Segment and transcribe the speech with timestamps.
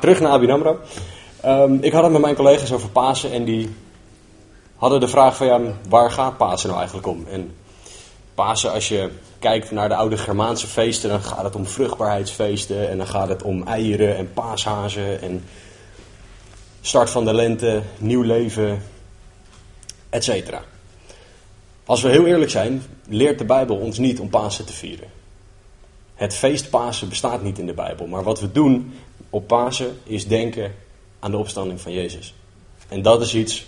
[0.00, 0.78] terug naar Abin Amro.
[1.40, 3.74] Ehm, ik had het met mijn collega's over Pasen en die
[4.76, 7.26] hadden de vraag van waar gaat Pasen nou eigenlijk om?
[7.30, 7.54] En
[8.34, 12.98] Pasen, als je kijkt naar de oude Germaanse feesten, dan gaat het om vruchtbaarheidsfeesten en
[12.98, 15.44] dan gaat het om eieren en paashazen en
[16.80, 18.82] start van de lente, nieuw leven,
[20.10, 20.54] etc.
[21.84, 25.19] Als we heel eerlijk zijn, leert de Bijbel ons niet om Pasen te vieren.
[26.20, 28.94] Het feest Pasen bestaat niet in de Bijbel, maar wat we doen
[29.30, 30.74] op Pasen is denken
[31.18, 32.34] aan de opstanding van Jezus.
[32.88, 33.66] En dat is iets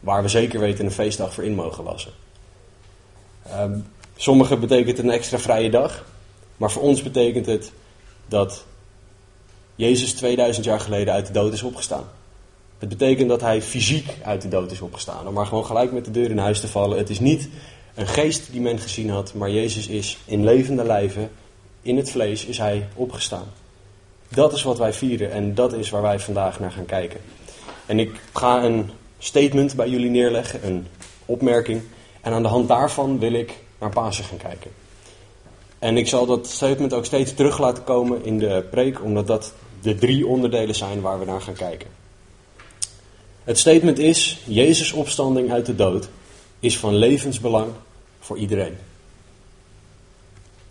[0.00, 2.12] waar we zeker weten een feestdag voor in mogen lassen.
[3.58, 6.04] Um, sommigen betekent een extra vrije dag,
[6.56, 7.72] maar voor ons betekent het
[8.26, 8.64] dat
[9.74, 12.04] Jezus 2000 jaar geleden uit de dood is opgestaan.
[12.78, 15.26] Het betekent dat hij fysiek uit de dood is opgestaan.
[15.28, 16.98] Om maar gewoon gelijk met de deur in huis te vallen.
[16.98, 17.48] Het is niet
[17.94, 21.30] een geest die men gezien had, maar Jezus is in levende lijven,
[21.82, 23.46] in het vlees, is hij opgestaan.
[24.28, 27.20] Dat is wat wij vieren en dat is waar wij vandaag naar gaan kijken.
[27.86, 30.86] En ik ga een statement bij jullie neerleggen, een
[31.26, 31.82] opmerking.
[32.20, 34.70] En aan de hand daarvan wil ik naar Pasen gaan kijken.
[35.78, 39.52] En ik zal dat statement ook steeds terug laten komen in de preek, omdat dat
[39.80, 41.88] de drie onderdelen zijn waar we naar gaan kijken.
[43.44, 46.08] Het statement is: Jezus' opstanding uit de dood
[46.60, 47.72] is van levensbelang
[48.20, 48.76] voor iedereen.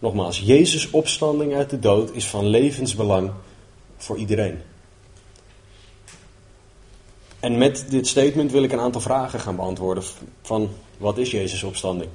[0.02, 3.31] Nogmaals, Jezus' opstanding uit de dood is van levensbelang
[3.97, 4.59] voor iedereen.
[7.39, 10.03] En met dit statement wil ik een aantal vragen gaan beantwoorden.
[10.41, 12.09] Van wat is Jezus' opstanding?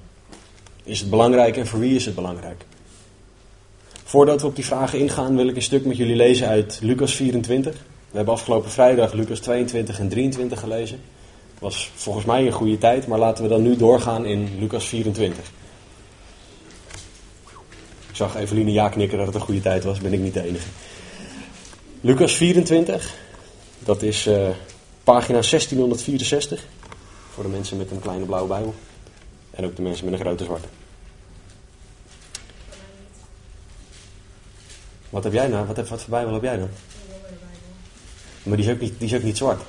[0.83, 2.65] Is het belangrijk en voor wie is het belangrijk?
[4.05, 7.15] Voordat we op die vragen ingaan, wil ik een stuk met jullie lezen uit Lucas
[7.15, 7.75] 24.
[8.11, 11.01] We hebben afgelopen vrijdag Lucas 22 en 23 gelezen.
[11.59, 15.51] Was volgens mij een goede tijd, maar laten we dan nu doorgaan in Lucas 24.
[18.17, 20.43] Ik zag Eveline ja knikken dat het een goede tijd was, ben ik niet de
[20.43, 20.67] enige.
[22.01, 23.15] Lucas 24,
[23.79, 24.49] dat is uh,
[25.05, 26.65] pagina 1664.
[27.35, 28.75] Voor de mensen met een kleine blauwe bijbel.
[29.51, 30.67] En ook de mensen met een grote zwarte.
[35.11, 35.67] Wat heb jij nou?
[35.67, 36.69] Wat, heb, wat voor bijbel heb jij dan?
[38.43, 39.63] Maar die is ook niet, die is ook niet zwart.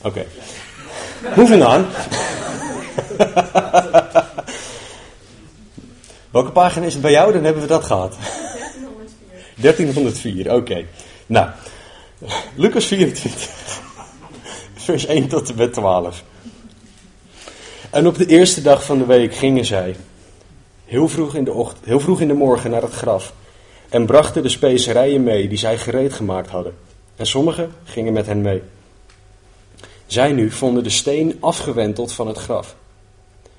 [0.00, 0.26] Oké.
[1.36, 1.86] Moving on.
[6.36, 7.32] Welke pagina is het bij jou?
[7.32, 8.16] Dan hebben we dat gehad.
[9.56, 10.44] 1304.
[10.44, 10.84] 1304, oké.
[11.26, 11.50] Nou,
[12.54, 13.50] Lucas 24,
[14.74, 16.22] vers 1 tot en met 12.
[17.90, 19.96] En op de eerste dag van de week gingen zij,
[20.84, 23.32] heel vroeg in de, ochtend, heel vroeg in de morgen, naar het graf.
[23.88, 26.74] En brachten de specerijen mee die zij gereed gemaakt hadden.
[27.16, 28.62] En sommigen gingen met hen mee.
[30.06, 32.76] Zij nu vonden de steen afgewenteld van het graf.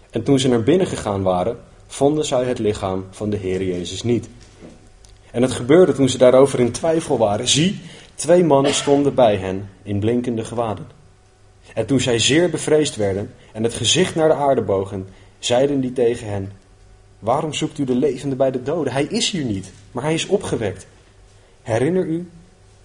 [0.10, 4.04] En toen ze naar binnen gegaan waren, vonden zij het lichaam van de Heer Jezus
[4.04, 4.30] niet.
[5.32, 7.48] En het gebeurde toen ze daarover in twijfel waren.
[7.48, 7.82] Zie,
[8.16, 10.88] twee mannen stonden bij hen in blinkende gewaden.
[11.74, 15.08] En toen zij zeer bevreesd werden en het gezicht naar de aarde bogen,
[15.40, 16.52] zeiden die tegen hen:
[17.20, 18.94] Waarom zoekt u de levende bij de doden?
[18.94, 20.88] Hij is hier niet, maar hij is opgewekt.
[21.62, 22.30] Herinner u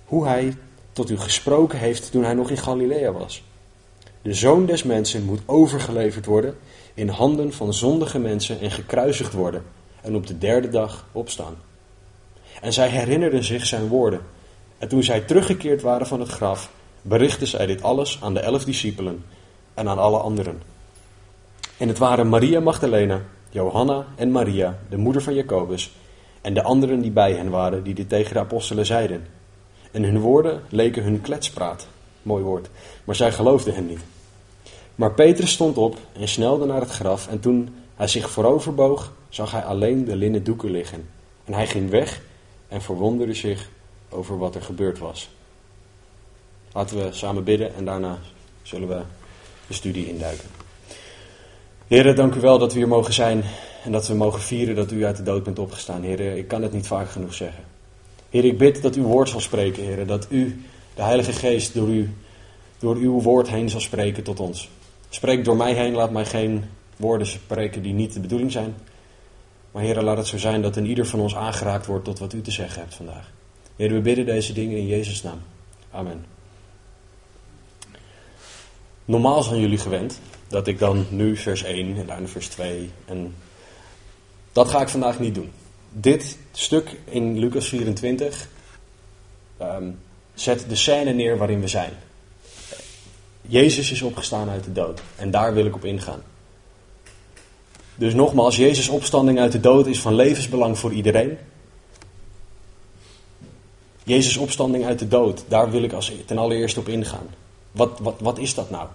[0.04, 0.56] hoe hij
[0.92, 3.42] tot u gesproken heeft toen hij nog in Galilea was.
[4.22, 6.56] De zoon des mensen moet overgeleverd worden
[6.94, 9.64] in handen van zondige mensen en gekruisigd worden
[10.00, 11.56] en op de derde dag opstaan.
[12.60, 14.20] En zij herinnerden zich zijn woorden.
[14.78, 16.70] En toen zij teruggekeerd waren van het graf,
[17.02, 19.25] berichtten zij dit alles aan de elf discipelen
[19.75, 20.62] en aan alle anderen.
[21.76, 23.20] En het waren Maria Magdalena,
[23.50, 25.92] Johanna en Maria, de moeder van Jacobus,
[26.41, 29.26] en de anderen die bij hen waren, die dit tegen de apostelen zeiden.
[29.91, 31.86] En hun woorden leken hun kletspraat.
[32.22, 32.69] Mooi woord.
[33.04, 34.00] Maar zij geloofden hen niet.
[34.94, 37.28] Maar Petrus stond op en snelde naar het graf.
[37.28, 41.08] En toen hij zich vooroverboog, zag hij alleen de linnen doeken liggen.
[41.44, 42.20] En hij ging weg
[42.69, 43.69] en verwonderde zich
[44.08, 45.31] over wat er gebeurd was.
[46.72, 48.19] Laten we samen bidden en daarna
[48.62, 49.02] zullen we
[49.66, 50.48] de studie induiken.
[51.86, 53.42] Heren, dank u wel dat we hier mogen zijn
[53.84, 56.02] en dat we mogen vieren dat u uit de dood bent opgestaan.
[56.02, 57.64] Heren, ik kan het niet vaak genoeg zeggen.
[58.31, 60.06] Heer, ik bid dat uw woord zal spreken, heren.
[60.06, 60.64] Dat u,
[60.94, 62.14] de Heilige Geest, door, u,
[62.78, 64.70] door uw woord heen zal spreken tot ons.
[65.14, 66.64] Spreek door mij heen, laat mij geen
[66.97, 68.75] woorden spreken die niet de bedoeling zijn.
[69.70, 72.32] Maar heren, laat het zo zijn dat een ieder van ons aangeraakt wordt tot wat
[72.32, 73.31] u te zeggen hebt vandaag.
[73.76, 75.41] Heer, we bidden deze dingen in Jezus' naam.
[75.91, 76.25] Amen.
[79.05, 83.35] Normaal zijn jullie gewend dat ik dan nu vers 1 en daarna vers 2 en
[84.53, 85.50] dat ga ik vandaag niet doen.
[85.91, 88.49] Dit stuk in Lucas 24
[89.56, 89.91] ehm,
[90.35, 91.93] zet de scène neer waarin we zijn.
[93.43, 96.23] Jezus is opgestaan uit de dood en daar wil ik op ingaan.
[97.94, 101.39] Dus nogmaals, Jezus' opstanding uit de dood is van levensbelang voor iedereen.
[104.05, 107.27] Jezus' opstanding uit de dood, daar wil ik als ten allereerste op ingaan.
[107.73, 108.89] Wat, wat, wat is dat nou?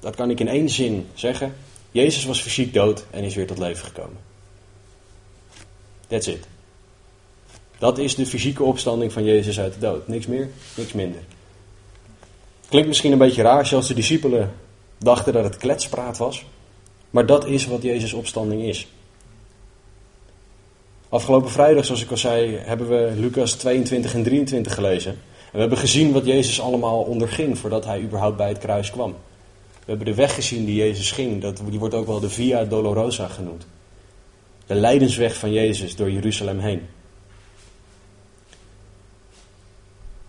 [0.00, 1.54] Dat kan ik in één zin zeggen.
[1.90, 4.18] Jezus was fysiek dood en is weer tot leven gekomen.
[6.06, 6.46] That's it.
[7.78, 10.08] Dat is de fysieke opstanding van Jezus uit de dood.
[10.08, 11.20] Niks meer, niks minder.
[12.74, 14.52] Klinkt misschien een beetje raar, zoals de discipelen
[14.98, 16.44] dachten dat het kletspraat was.
[17.10, 18.86] Maar dat is wat Jezus' opstanding is.
[21.08, 25.10] Afgelopen vrijdag, zoals ik al zei, hebben we Lucas 22 en 23 gelezen.
[25.12, 29.10] En we hebben gezien wat Jezus allemaal onderging voordat hij überhaupt bij het kruis kwam.
[29.72, 31.40] We hebben de weg gezien die Jezus ging.
[31.40, 33.66] Dat, die wordt ook wel de Via Dolorosa genoemd.
[34.66, 36.82] De lijdensweg van Jezus door Jeruzalem heen.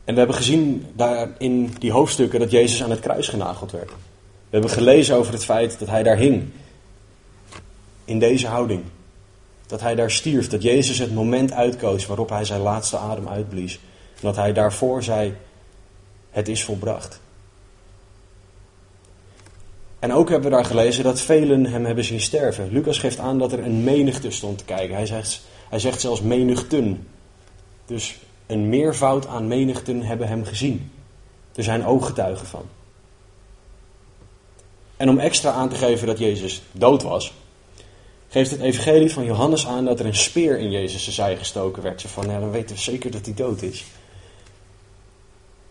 [0.05, 3.89] En we hebben gezien daar in die hoofdstukken dat Jezus aan het kruis genageld werd.
[3.89, 6.43] We hebben gelezen over het feit dat hij daar hing.
[8.05, 8.83] In deze houding.
[9.67, 10.47] Dat hij daar stierf.
[10.47, 13.73] Dat Jezus het moment uitkoos waarop hij zijn laatste adem uitblies.
[14.15, 15.33] En dat hij daarvoor zei:
[16.29, 17.19] Het is volbracht.
[19.99, 22.71] En ook hebben we daar gelezen dat velen hem hebben zien sterven.
[22.71, 24.95] Lucas geeft aan dat er een menigte stond te kijken.
[24.95, 27.07] Hij zegt, hij zegt zelfs menigten.
[27.85, 30.91] Dus een meervoud aan menigten hebben hem gezien.
[31.55, 32.65] Er zijn ooggetuigen van.
[34.97, 37.33] En om extra aan te geven dat Jezus dood was,
[38.27, 42.01] geeft het evangelie van Johannes aan dat er een speer in Jezus' zij gestoken werd.
[42.01, 43.85] Zo van, ja, dan weten we zeker dat hij dood is.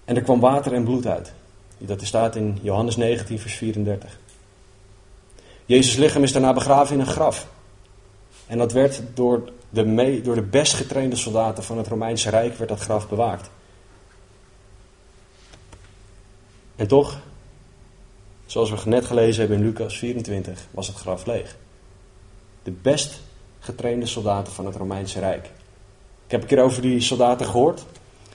[0.04, 1.32] En er kwam water en bloed uit.
[1.78, 4.18] Dat staat in Johannes 19, vers 34.
[5.66, 7.48] Jezus' lichaam is daarna begraven in een graf.
[8.46, 12.70] En dat werd door de, door de best getrainde soldaten van het Romeinse Rijk werd
[12.70, 13.50] dat graf bewaakt.
[16.76, 17.20] En toch,
[18.46, 21.56] zoals we net gelezen hebben in Lucas 24, was het graf leeg.
[22.62, 23.20] De best
[23.60, 25.44] getrainde soldaten van het Romeinse Rijk.
[26.24, 27.84] Ik heb een keer over die soldaten gehoord.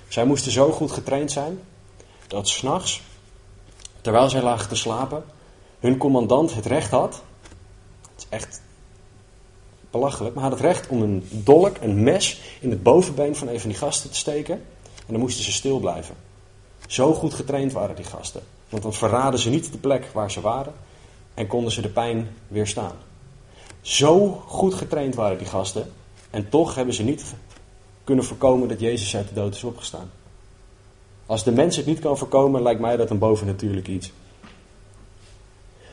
[0.07, 1.59] Zij moesten zo goed getraind zijn
[2.27, 3.01] dat s'nachts,
[4.01, 5.23] terwijl zij lagen te slapen,
[5.79, 7.21] hun commandant het recht had.
[8.01, 8.61] Het is echt
[9.91, 13.59] belachelijk, maar had het recht om een dolk, een mes, in het bovenbeen van een
[13.59, 14.55] van die gasten te steken.
[14.95, 16.15] En dan moesten ze stil blijven.
[16.87, 18.41] Zo goed getraind waren die gasten.
[18.69, 20.73] Want dan verraden ze niet de plek waar ze waren
[21.33, 22.95] en konden ze de pijn weerstaan.
[23.81, 25.91] Zo goed getraind waren die gasten
[26.29, 27.33] en toch hebben ze niet
[28.03, 30.11] kunnen voorkomen dat Jezus uit de dood is opgestaan.
[31.25, 34.11] Als de mens het niet kan voorkomen, lijkt mij dat een bovennatuurlijk iets.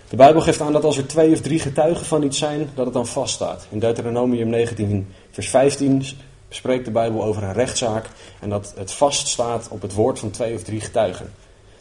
[0.09, 2.85] De Bijbel geeft aan dat als er twee of drie getuigen van iets zijn, dat
[2.85, 3.67] het dan vaststaat.
[3.71, 6.05] In Deuteronomium 19, vers 15
[6.49, 8.09] spreekt de Bijbel over een rechtszaak
[8.41, 11.33] en dat het vaststaat op het woord van twee of drie getuigen.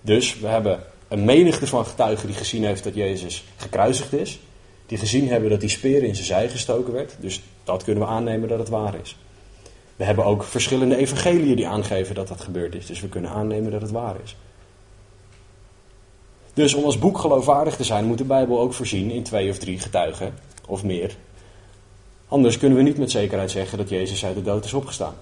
[0.01, 4.39] Dus we hebben een menigte van getuigen die gezien heeft dat Jezus gekruisigd is.
[4.85, 7.15] Die gezien hebben dat die speer in zijn zij gestoken werd.
[7.19, 9.17] Dus dat kunnen we aannemen dat het waar is.
[9.95, 12.85] We hebben ook verschillende evangeliën die aangeven dat dat gebeurd is.
[12.85, 14.35] Dus we kunnen aannemen dat het waar is.
[16.55, 19.57] Dus om als boek geloofwaardig te zijn, moet de Bijbel ook voorzien in twee of
[19.57, 20.33] drie getuigen,
[20.67, 21.15] of meer.
[22.27, 25.15] Anders kunnen we niet met zekerheid zeggen dat Jezus uit de dood is opgestaan.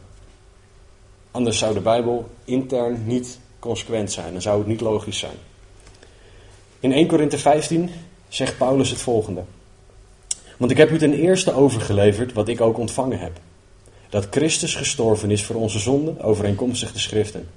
[1.31, 5.35] Anders zou de Bijbel intern niet consequent zijn, dan zou het niet logisch zijn.
[6.79, 7.89] In 1 Korinthe 15
[8.27, 9.43] zegt Paulus het volgende.
[10.57, 13.39] Want ik heb u ten eerste overgeleverd wat ik ook ontvangen heb.
[14.09, 17.49] Dat Christus gestorven is voor onze zonden, overeenkomstig de schriften.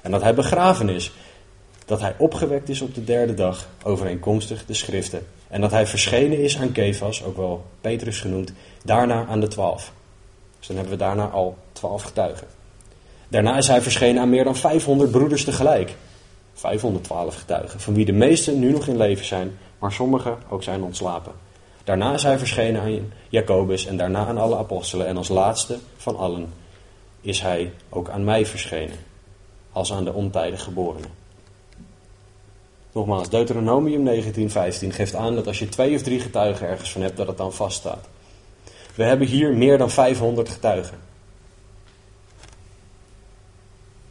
[0.00, 1.12] En dat hij begraven is
[1.88, 5.26] dat hij opgewekt is op de derde dag, overeenkomstig de schriften.
[5.48, 8.52] En dat hij verschenen is aan Kefas, ook wel Petrus genoemd,
[8.84, 9.92] daarna aan de twaalf.
[10.58, 12.46] Dus dan hebben we daarna al twaalf getuigen.
[13.28, 15.94] Daarna is hij verschenen aan meer dan 500 broeders tegelijk.
[16.54, 20.82] 512 getuigen, van wie de meesten nu nog in leven zijn, maar sommigen ook zijn
[20.82, 21.32] ontslapen.
[21.84, 25.06] Daarna is hij verschenen aan Jacobus en daarna aan alle apostelen.
[25.06, 26.52] En als laatste van allen
[27.20, 28.96] is hij ook aan mij verschenen,
[29.72, 31.26] als aan de ontijdig geborenen.
[32.98, 37.16] Nogmaals, Deuteronomium 19:15 geeft aan dat als je twee of drie getuigen ergens van hebt,
[37.16, 38.08] dat het dan vaststaat.
[38.94, 40.98] We hebben hier meer dan 500 getuigen.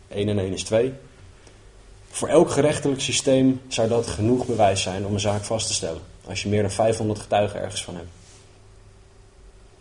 [0.07, 0.93] 1 en 1 is 2.
[2.09, 6.01] Voor elk gerechtelijk systeem zou dat genoeg bewijs zijn om een zaak vast te stellen.
[6.25, 8.09] Als je meer dan 500 getuigen ergens van hebt.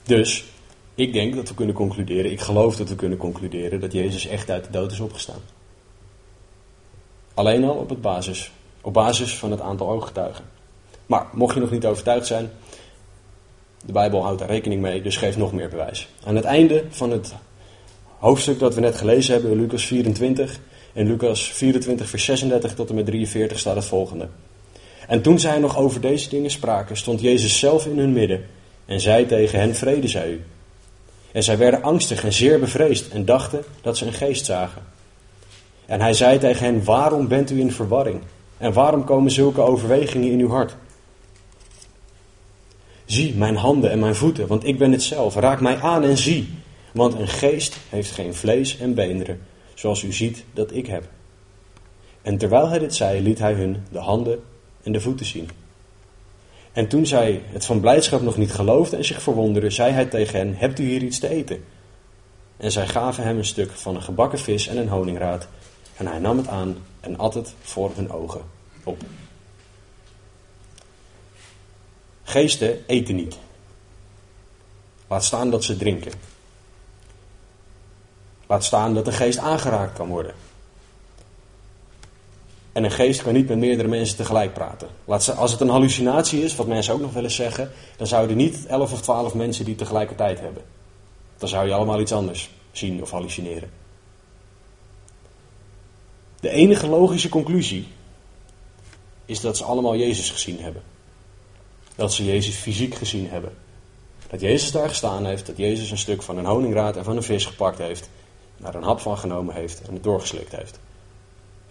[0.02, 0.44] Dus,
[0.94, 4.50] ik denk dat we kunnen concluderen, ik geloof dat we kunnen concluderen dat Jezus echt
[4.50, 5.40] uit de dood is opgestaan.
[7.34, 8.50] Alleen al op het basis
[8.86, 10.44] op basis van het aantal ooggetuigen.
[11.06, 12.50] Maar mocht je nog niet overtuigd zijn,
[13.84, 16.08] de Bijbel houdt daar rekening mee, dus geeft nog meer bewijs.
[16.24, 17.34] Aan het einde van het
[18.18, 20.60] hoofdstuk dat we net gelezen hebben, Lucas 24,
[20.92, 24.28] in Lucas 24, vers 36 tot en met 43 staat het volgende.
[25.06, 28.44] En toen zij nog over deze dingen spraken, stond Jezus zelf in hun midden
[28.84, 30.44] en zei tegen hen: Vrede zij u.
[31.32, 34.82] En zij werden angstig en zeer bevreesd en dachten dat ze een geest zagen.
[35.86, 38.20] En hij zei tegen hen: Waarom bent u in verwarring?
[38.58, 40.76] En waarom komen zulke overwegingen in uw hart?
[43.04, 45.34] Zie mijn handen en mijn voeten, want ik ben het zelf.
[45.34, 46.54] Raak mij aan en zie.
[46.92, 49.40] Want een geest heeft geen vlees en beenderen,
[49.74, 51.08] zoals u ziet dat ik heb.
[52.22, 54.42] En terwijl hij dit zei, liet hij hun de handen
[54.82, 55.48] en de voeten zien.
[56.72, 60.38] En toen zij het van blijdschap nog niet geloofden en zich verwonderden, zei hij tegen
[60.38, 61.64] hen: Hebt u hier iets te eten?
[62.56, 65.48] En zij gaven hem een stuk van een gebakken vis en een honingraad.
[65.96, 68.40] En hij nam het aan en het voor hun ogen
[68.84, 69.02] op.
[72.22, 73.38] Geesten eten niet.
[75.06, 76.12] Laat staan dat ze drinken.
[78.46, 80.34] Laat staan dat een geest aangeraakt kan worden.
[82.72, 84.88] En een geest kan niet met meerdere mensen tegelijk praten.
[85.04, 88.36] Laat als het een hallucinatie is, wat mensen ook nog wel eens zeggen, dan zouden
[88.36, 90.62] niet 11 of 12 mensen die tegelijkertijd hebben.
[91.38, 93.70] Dan zou je allemaal iets anders zien of hallucineren.
[96.40, 97.86] De enige logische conclusie
[99.24, 100.82] is dat ze allemaal Jezus gezien hebben.
[101.94, 103.52] Dat ze Jezus fysiek gezien hebben.
[104.30, 107.22] Dat Jezus daar gestaan heeft, dat Jezus een stuk van een honingraad en van een
[107.22, 108.08] vis gepakt heeft,
[108.56, 110.78] daar een hap van genomen heeft en het doorgeslikt heeft.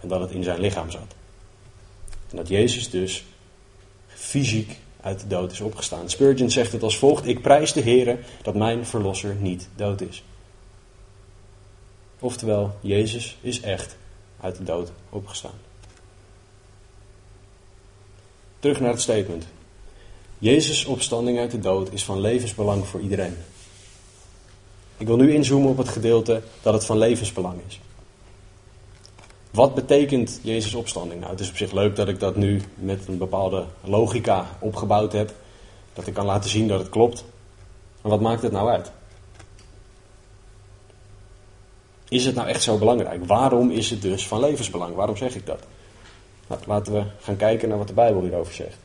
[0.00, 1.14] En dat het in zijn lichaam zat.
[2.30, 3.24] En dat Jezus dus
[4.06, 6.10] fysiek uit de dood is opgestaan.
[6.10, 10.22] Spurgeon zegt het als volgt: Ik prijs de Heer dat mijn verlosser niet dood is.
[12.18, 13.96] Oftewel, Jezus is echt
[14.40, 15.58] uit de dood opgestaan.
[18.58, 19.46] Terug naar het statement.
[20.38, 23.36] Jezus' opstanding uit de dood is van levensbelang voor iedereen.
[24.96, 27.80] Ik wil nu inzoomen op het gedeelte dat het van levensbelang is.
[29.50, 31.20] Wat betekent Jezus' opstanding?
[31.20, 35.12] Nou, het is op zich leuk dat ik dat nu met een bepaalde logica opgebouwd
[35.12, 35.34] heb.
[35.92, 37.24] Dat ik kan laten zien dat het klopt.
[38.00, 38.90] Maar wat maakt het nou uit?
[42.08, 43.24] Is het nou echt zo belangrijk?
[43.24, 44.94] Waarom is het dus van levensbelang?
[44.94, 45.62] Waarom zeg ik dat?
[46.46, 48.76] Nou, laten we gaan kijken naar wat de Bijbel hierover zegt.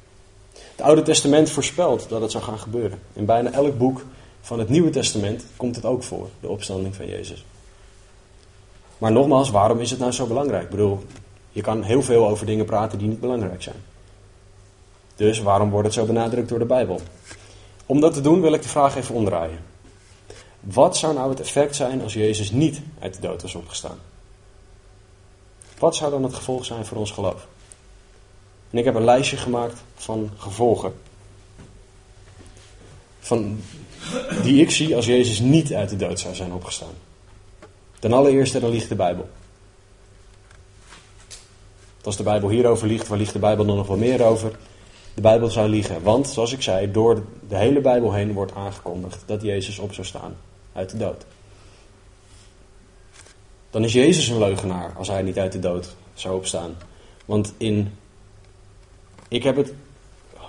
[0.53, 2.99] Het Oude Testament voorspelt dat het zou gaan gebeuren.
[3.13, 4.05] In bijna elk boek
[4.41, 7.45] van het Nieuwe Testament komt het ook voor, de opstanding van Jezus.
[8.97, 10.63] Maar nogmaals, waarom is het nou zo belangrijk?
[10.63, 11.03] Ik bedoel,
[11.49, 13.75] je kan heel veel over dingen praten die niet belangrijk zijn.
[15.15, 16.99] Dus waarom wordt het zo benadrukt door de Bijbel?
[17.85, 19.59] Om dat te doen wil ik de vraag even omdraaien.
[20.61, 23.97] Wat zou nou het effect zijn als Jezus niet uit de dood was opgestaan?
[25.79, 27.47] Wat zou dan het gevolg zijn voor ons geloof?
[28.69, 30.93] En ik heb een lijstje gemaakt van gevolgen.
[33.19, 33.61] Van,
[34.43, 36.93] die ik zie als Jezus niet uit de dood zou zijn opgestaan.
[37.99, 39.29] Ten allereerste, dan liegt de Bijbel.
[42.03, 44.51] Als de Bijbel hierover liegt, waar liegt de Bijbel dan nog wel meer over?
[45.13, 49.23] De Bijbel zou liegen, want zoals ik zei, door de hele Bijbel heen wordt aangekondigd
[49.25, 50.35] dat Jezus op zou staan
[50.73, 51.25] uit de dood.
[53.69, 56.75] Dan is Jezus een leugenaar als hij niet uit de dood zou opstaan.
[57.25, 57.97] Want in,
[59.27, 59.73] ik heb het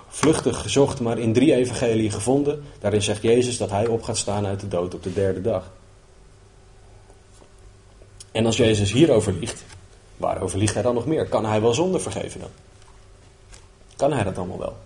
[0.09, 2.63] vluchtig gezocht, maar in drie evangelieën gevonden.
[2.81, 5.71] Daarin zegt Jezus dat hij op gaat staan uit de dood op de derde dag.
[8.33, 9.65] En als Jezus hierover liegt,
[10.17, 11.27] waarover liegt hij dan nog meer?
[11.27, 12.51] Kan hij wel zonde vergeven dan?
[13.97, 14.77] Kan hij dat allemaal wel?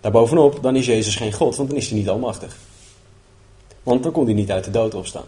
[0.00, 2.56] Daarbovenop, dan is Jezus geen God, want dan is hij niet almachtig.
[3.84, 5.24] Want dan kon hij niet uit de dood opstaan.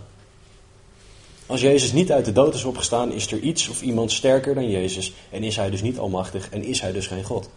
[1.47, 4.71] Als Jezus niet uit de dood is opgestaan, is er iets of iemand sterker dan
[4.71, 7.49] Jezus en is hij dus niet almachtig en is hij dus geen God.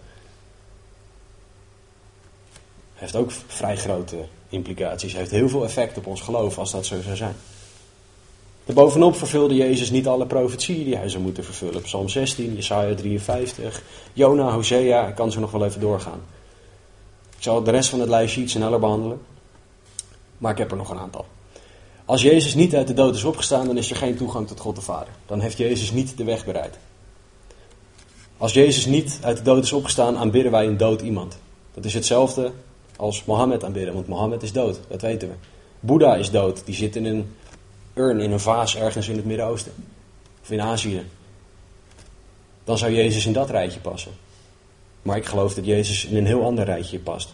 [2.94, 4.18] Heeft ook vrij grote
[4.50, 7.36] implicaties, heeft heel veel effect op ons geloof als dat zo zou zijn.
[8.74, 11.82] Bovenop vervulde Jezus niet alle profetieën die hij zou moeten vervullen.
[11.82, 13.82] Psalm 16, Jesaja 53,
[14.13, 16.22] Jona, Hosea, ik kan zo nog wel even doorgaan.
[17.38, 19.20] Ik zal de rest van het lijstje iets sneller behandelen,
[20.39, 21.25] maar ik heb er nog een aantal.
[22.05, 24.75] Als Jezus niet uit de dood is opgestaan, dan is er geen toegang tot God
[24.75, 25.13] de Vader.
[25.25, 26.77] Dan heeft Jezus niet de weg bereid.
[28.38, 31.38] Als Jezus niet uit de dood is opgestaan, aanbidden wij een dood iemand.
[31.74, 32.51] Dat is hetzelfde
[32.96, 35.34] als Mohammed aanbidden, want Mohammed is dood, dat weten we.
[35.79, 37.36] Boeddha is dood, die zit in een
[37.93, 39.74] urn, in een vaas ergens in het Midden-Oosten
[40.41, 41.05] of in Azië.
[42.63, 44.12] Dan zou Jezus in dat rijtje passen.
[45.01, 47.34] Maar ik geloof dat Jezus in een heel ander rijtje past.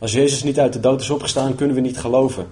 [0.00, 2.46] Als Jezus niet uit de dood is opgestaan, kunnen we niet geloven.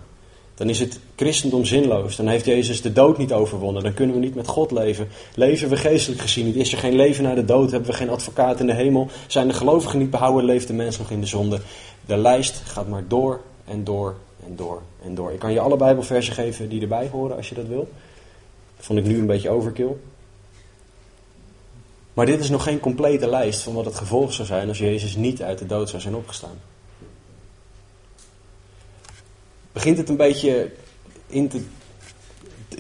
[0.55, 2.17] Dan is het christendom zinloos.
[2.17, 3.83] Dan heeft Jezus de dood niet overwonnen.
[3.83, 5.09] Dan kunnen we niet met God leven.
[5.35, 6.57] Leven we geestelijk gezien niet.
[6.57, 7.71] Is er geen leven na de dood?
[7.71, 9.09] Hebben we geen advocaat in de hemel?
[9.27, 10.45] Zijn de gelovigen niet behouden?
[10.45, 11.61] Leeft de mens nog in de zonde?
[12.07, 14.15] De lijst gaat maar door en door
[14.47, 15.33] en door en door.
[15.33, 17.89] Ik kan je alle Bijbelversen geven die erbij horen als je dat wil.
[18.77, 19.97] Dat vond ik nu een beetje overkill.
[22.15, 25.17] Maar dit is nog geen complete lijst van wat het gevolg zou zijn als Jezus
[25.17, 26.59] niet uit de dood zou zijn opgestaan.
[29.79, 30.71] Begint het een beetje
[31.27, 31.63] in te,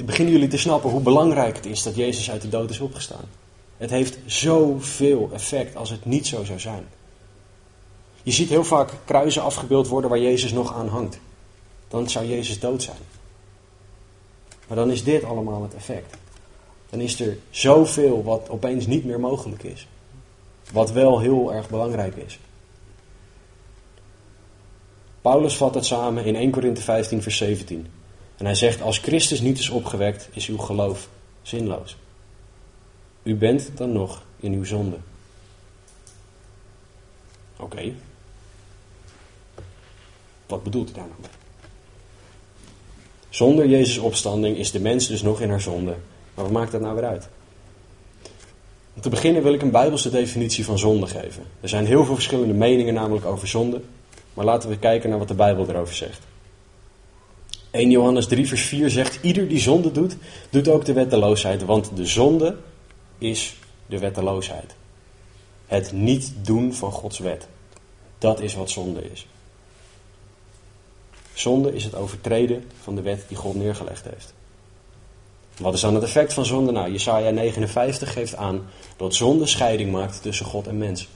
[0.05, 3.25] beginnen jullie te snappen hoe belangrijk het is dat Jezus uit de dood is opgestaan.
[3.77, 6.89] Het heeft zoveel effect als het niet zo zou zijn.
[8.23, 11.19] Je ziet heel vaak kruisen afgebeeld worden waar Jezus nog aan hangt.
[11.89, 13.03] Dan zou Jezus dood zijn.
[14.67, 16.17] Maar dan is dit allemaal het effect.
[16.91, 19.89] Dan is er zoveel wat opeens niet meer mogelijk is.
[20.73, 22.39] Wat wel heel erg belangrijk is.
[25.29, 27.87] Paulus vat het samen in 1 Korinthe 15, vers 17.
[28.37, 31.09] En hij zegt: Als Christus niet is opgewekt, is uw geloof
[31.43, 31.97] zinloos.
[33.23, 34.97] U bent dan nog in uw zonde.
[37.57, 37.93] Oké.
[40.47, 41.31] Wat bedoelt hij daar nou mee?
[43.29, 45.97] Zonder Jezus' opstanding is de mens dus nog in haar zonde.
[46.35, 47.29] Maar wat maakt dat nou weer uit?
[48.95, 51.43] Om te beginnen wil ik een bijbelse definitie van zonde geven.
[51.61, 53.81] Er zijn heel veel verschillende meningen namelijk over zonde.
[54.39, 56.23] Maar laten we kijken naar wat de Bijbel erover zegt.
[57.71, 60.17] 1 Johannes 3 vers 4 zegt, ieder die zonde doet,
[60.51, 61.65] doet ook de wetteloosheid.
[61.65, 62.57] Want de zonde
[63.19, 64.75] is de wetteloosheid.
[65.67, 67.49] Het niet doen van Gods wet.
[68.19, 69.27] Dat is wat zonde is.
[71.33, 74.35] Zonde is het overtreden van de wet die God neergelegd heeft.
[75.57, 76.73] Wat is dan het effect van zonde?
[76.73, 78.67] Nou, Jesaja 59 geeft aan
[78.97, 81.09] dat zonde scheiding maakt tussen God en mens.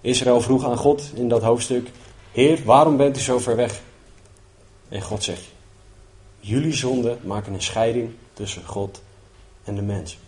[0.00, 1.90] Israël vroeg aan God in dat hoofdstuk:
[2.32, 3.80] Heer, waarom bent u zo ver weg?
[4.88, 5.42] En God zegt:
[6.40, 9.02] Jullie zonden maken een scheiding tussen God
[9.64, 10.18] en de mens.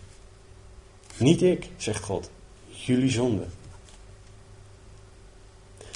[1.17, 2.29] Niet ik, zegt God.
[2.67, 3.43] Jullie zonde.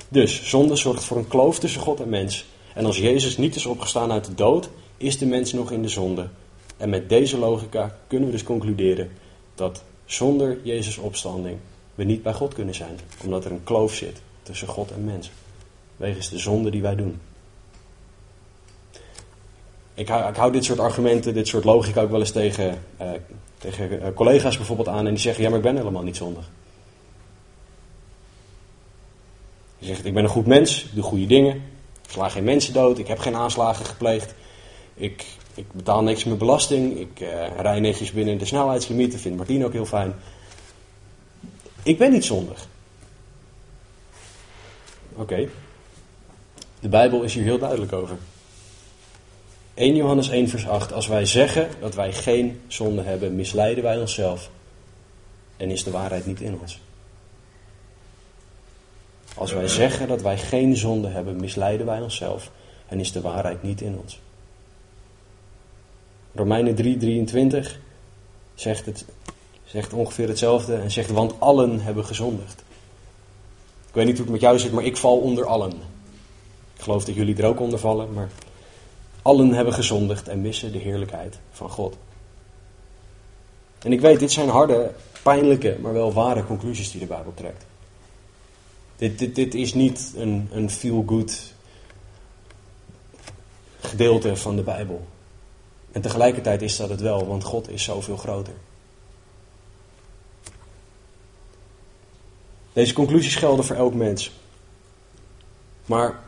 [0.09, 2.45] Dus zonde zorgt voor een kloof tussen God en mens.
[2.73, 5.89] En als Jezus niet is opgestaan uit de dood, is de mens nog in de
[5.89, 6.27] zonde.
[6.77, 9.11] En met deze logica kunnen we dus concluderen
[9.55, 11.57] dat zonder Jezus' opstanding
[11.95, 12.99] we niet bij God kunnen zijn.
[13.23, 15.31] Omdat er een kloof zit tussen God en mens.
[15.97, 17.19] Wegens de zonde die wij doen.
[19.93, 23.09] Ik hou, ik hou dit soort argumenten, dit soort logica ook wel eens tegen, uh,
[23.57, 25.05] tegen eh, collega's bijvoorbeeld aan.
[25.05, 26.49] En die zeggen, ja maar ik ben helemaal niet zondig.
[29.77, 31.55] Je zegt, ik ben een goed mens, ik doe goede dingen.
[32.03, 34.33] Ik sla geen mensen dood, ik heb geen aanslagen gepleegd.
[34.93, 36.99] Ik, ik betaal niks meer belasting.
[36.99, 39.19] Ik uh, rij netjes binnen de snelheidslimieten.
[39.19, 40.13] Vindt Martien ook heel fijn.
[41.85, 42.67] Ik ben niet zondig.
[45.13, 45.47] Oké.
[46.79, 48.17] De Bijbel is hier heel duidelijk over.
[49.73, 50.93] 1 Johannes 1 vers 8.
[50.93, 54.49] Als wij zeggen dat wij geen zonde hebben, misleiden wij onszelf.
[55.57, 56.79] En is de waarheid niet in ons.
[59.35, 62.51] Als wij zeggen dat wij geen zonde hebben, misleiden wij onszelf.
[62.87, 64.19] En is de waarheid niet in ons.
[66.33, 67.67] Romeinen 3:23
[68.53, 69.05] zegt, het,
[69.65, 72.63] zegt ongeveer hetzelfde en zegt, want allen hebben gezondigd.
[73.87, 75.71] Ik weet niet hoe het met jou zit, maar ik val onder allen.
[76.75, 78.29] Ik geloof dat jullie er ook onder vallen, maar
[79.21, 81.97] allen hebben gezondigd en missen de heerlijkheid van God.
[83.79, 84.91] En ik weet, dit zijn harde,
[85.23, 87.65] pijnlijke, maar wel ware conclusies die de Bijbel trekt.
[88.95, 91.53] Dit, dit, dit is niet een, een feel-good
[93.79, 95.07] gedeelte van de Bijbel.
[95.91, 98.53] En tegelijkertijd is dat het wel, want God is zoveel groter.
[102.75, 104.31] Deze conclusies gelden voor elk mens.
[105.85, 106.19] Maar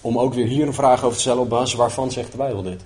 [0.00, 2.62] om ook weer hier een vraag over te stellen op basis waarvan zegt de Bijbel
[2.62, 2.84] dit?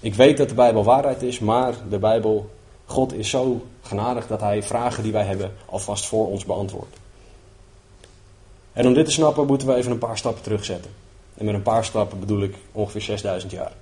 [0.00, 2.50] Ik weet dat de Bijbel waarheid is, maar de Bijbel,
[2.84, 6.96] God is zo genadig dat Hij vragen die wij hebben alvast voor ons beantwoordt.
[8.72, 10.90] En om dit te snappen moeten we even een paar stappen terugzetten.
[11.34, 13.72] En met een paar stappen bedoel ik ongeveer 6000 jaar.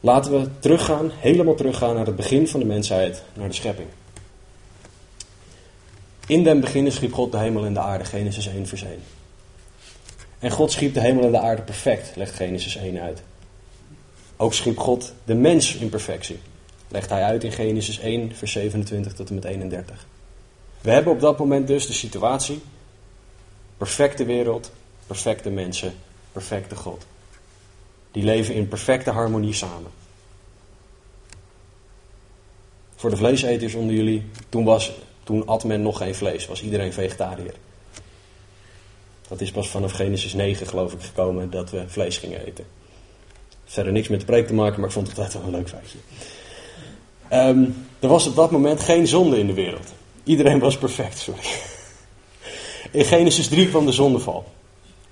[0.00, 3.88] Laten we teruggaan, helemaal teruggaan naar het begin van de mensheid, naar de schepping.
[6.28, 9.02] In den beginnen schiep God de hemel en de aarde, Genesis 1 vers 1.
[10.38, 13.22] En God schiep de hemel en de aarde perfect, legt Genesis 1 uit.
[14.36, 16.38] Ook schiep God de mens in perfectie,
[16.88, 20.06] legt hij uit in Genesis 1 vers 27 tot en met 31.
[20.80, 22.62] We hebben op dat moment dus de situatie,
[23.76, 24.72] perfecte wereld,
[25.06, 25.94] perfecte mensen,
[26.32, 27.06] perfecte God.
[28.12, 29.90] Die leven in perfecte harmonie samen.
[32.96, 34.92] Voor de vleeseters onder jullie, toen, was,
[35.28, 37.54] toen at men nog geen vlees, was iedereen vegetariër.
[39.28, 42.64] Dat is pas vanaf Genesis 9 geloof ik gekomen dat we vlees gingen eten.
[43.64, 45.68] Verder niks met de preek te maken, maar ik vond het altijd wel een leuk
[45.68, 45.98] feitje.
[47.32, 49.92] Um, er was op dat moment geen zonde in de wereld.
[50.24, 51.40] Iedereen was perfect, sorry.
[52.90, 54.44] In Genesis 3 kwam de zondeval.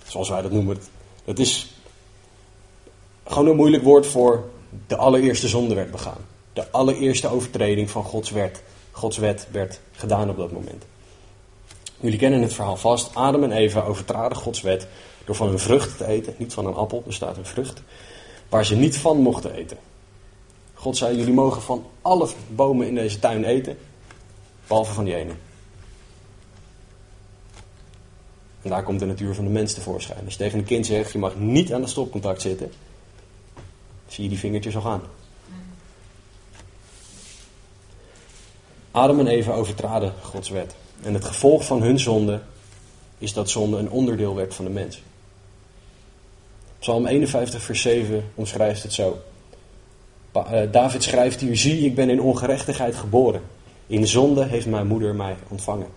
[0.06, 0.78] Zoals wij dat noemen.
[1.24, 1.74] Het is
[3.26, 4.48] gewoon een moeilijk woord voor
[4.86, 6.26] de allereerste zonde werd begaan.
[6.52, 8.62] De allereerste overtreding van Gods wet.
[8.96, 10.84] Gods wet werd gedaan op dat moment.
[12.00, 13.14] Jullie kennen het verhaal vast.
[13.14, 14.86] Adam en Eva overtraden Gods wet
[15.24, 17.82] door van hun vrucht te eten, niet van een appel, er staat een vrucht,
[18.48, 19.76] waar ze niet van mochten eten.
[20.74, 23.78] God zei, jullie mogen van alle bomen in deze tuin eten,
[24.66, 25.32] behalve van die ene.
[28.62, 30.24] En daar komt de natuur van de mens tevoorschijn.
[30.24, 32.72] Als je tegen een kind zegt, je mag niet aan de stopcontact zitten,
[34.06, 35.02] zie je die vingertjes al gaan.
[38.96, 40.74] Adam en Eva overtraden Gods wet.
[41.02, 42.40] En het gevolg van hun zonde
[43.18, 45.02] is dat zonde een onderdeel werd van de mens.
[46.78, 49.18] Psalm 51, vers 7 omschrijft het zo.
[50.32, 53.42] Eh, David schrijft hier: Zie, ik ben in ongerechtigheid geboren.
[53.86, 55.88] In zonde heeft mijn moeder mij ontvangen.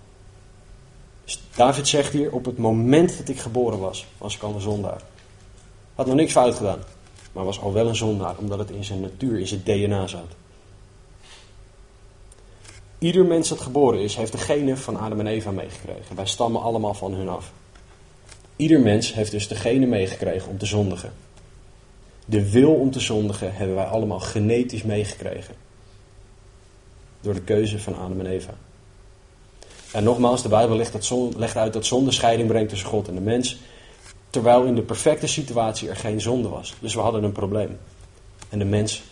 [1.23, 4.61] Dus David zegt hier: Op het moment dat ik geboren was, was ik al een
[4.61, 5.01] zondaar.
[5.95, 6.79] Had nog niks fout gedaan,
[7.31, 10.38] maar was al wel een zondaar, omdat het in zijn natuur, in zijn DNA zat.
[12.99, 16.15] Ieder mens dat geboren is, heeft de genen van Adam en Eva meegekregen.
[16.15, 17.51] Wij stammen allemaal van hun af.
[18.55, 21.13] Ieder mens heeft dus de genen meegekregen om te zondigen.
[22.25, 25.55] De wil om te zondigen hebben wij allemaal genetisch meegekregen.
[27.21, 28.53] Door de keuze van Adam en Eva.
[29.91, 33.15] En nogmaals, de Bijbel legt, dat legt uit dat zonde scheiding brengt tussen God en
[33.15, 33.57] de mens.
[34.29, 36.75] Terwijl in de perfecte situatie er geen zonde was.
[36.79, 37.79] Dus we hadden een probleem.
[38.49, 39.03] En de mens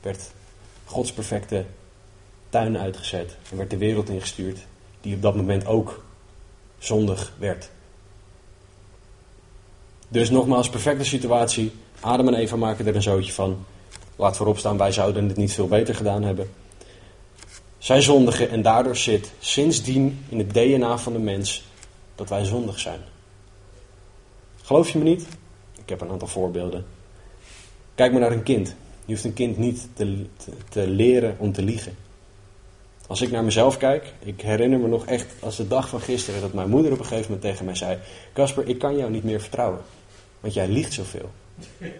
[0.00, 0.30] werd
[0.84, 1.64] Gods perfecte
[2.50, 4.58] tuin uitgezet en werd de wereld ingestuurd,
[5.00, 6.04] die op dat moment ook
[6.78, 7.70] zondig werd.
[10.08, 11.72] Dus nogmaals, perfecte situatie.
[12.00, 13.64] Adam en Eva maken er een zootje van.
[14.16, 16.50] Laat voorop staan, wij zouden het niet veel beter gedaan hebben.
[17.78, 21.64] Zij zondigen en daardoor zit sindsdien in het DNA van de mens
[22.14, 23.00] dat wij zondig zijn.
[24.62, 25.26] Geloof je me niet?
[25.82, 26.86] Ik heb een aantal voorbeelden.
[27.94, 28.74] Kijk maar naar een kind.
[29.04, 31.96] Je hoeft een kind niet te, te, te leren om te liegen.
[33.10, 36.40] Als ik naar mezelf kijk, ik herinner me nog echt als de dag van gisteren
[36.40, 37.98] dat mijn moeder op een gegeven moment tegen mij zei:
[38.32, 39.80] Casper, ik kan jou niet meer vertrouwen,
[40.40, 41.30] want jij liegt zoveel.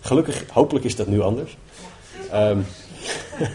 [0.00, 1.56] Gelukkig, hopelijk is dat nu anders.
[2.32, 2.66] Um,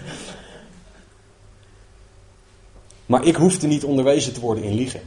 [3.06, 5.02] maar ik hoefde niet onderwezen te worden in liegen.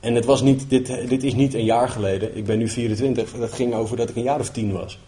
[0.00, 3.32] En het was niet, dit, dit is niet een jaar geleden, ik ben nu 24,
[3.32, 4.98] dat ging over dat ik een jaar of tien was.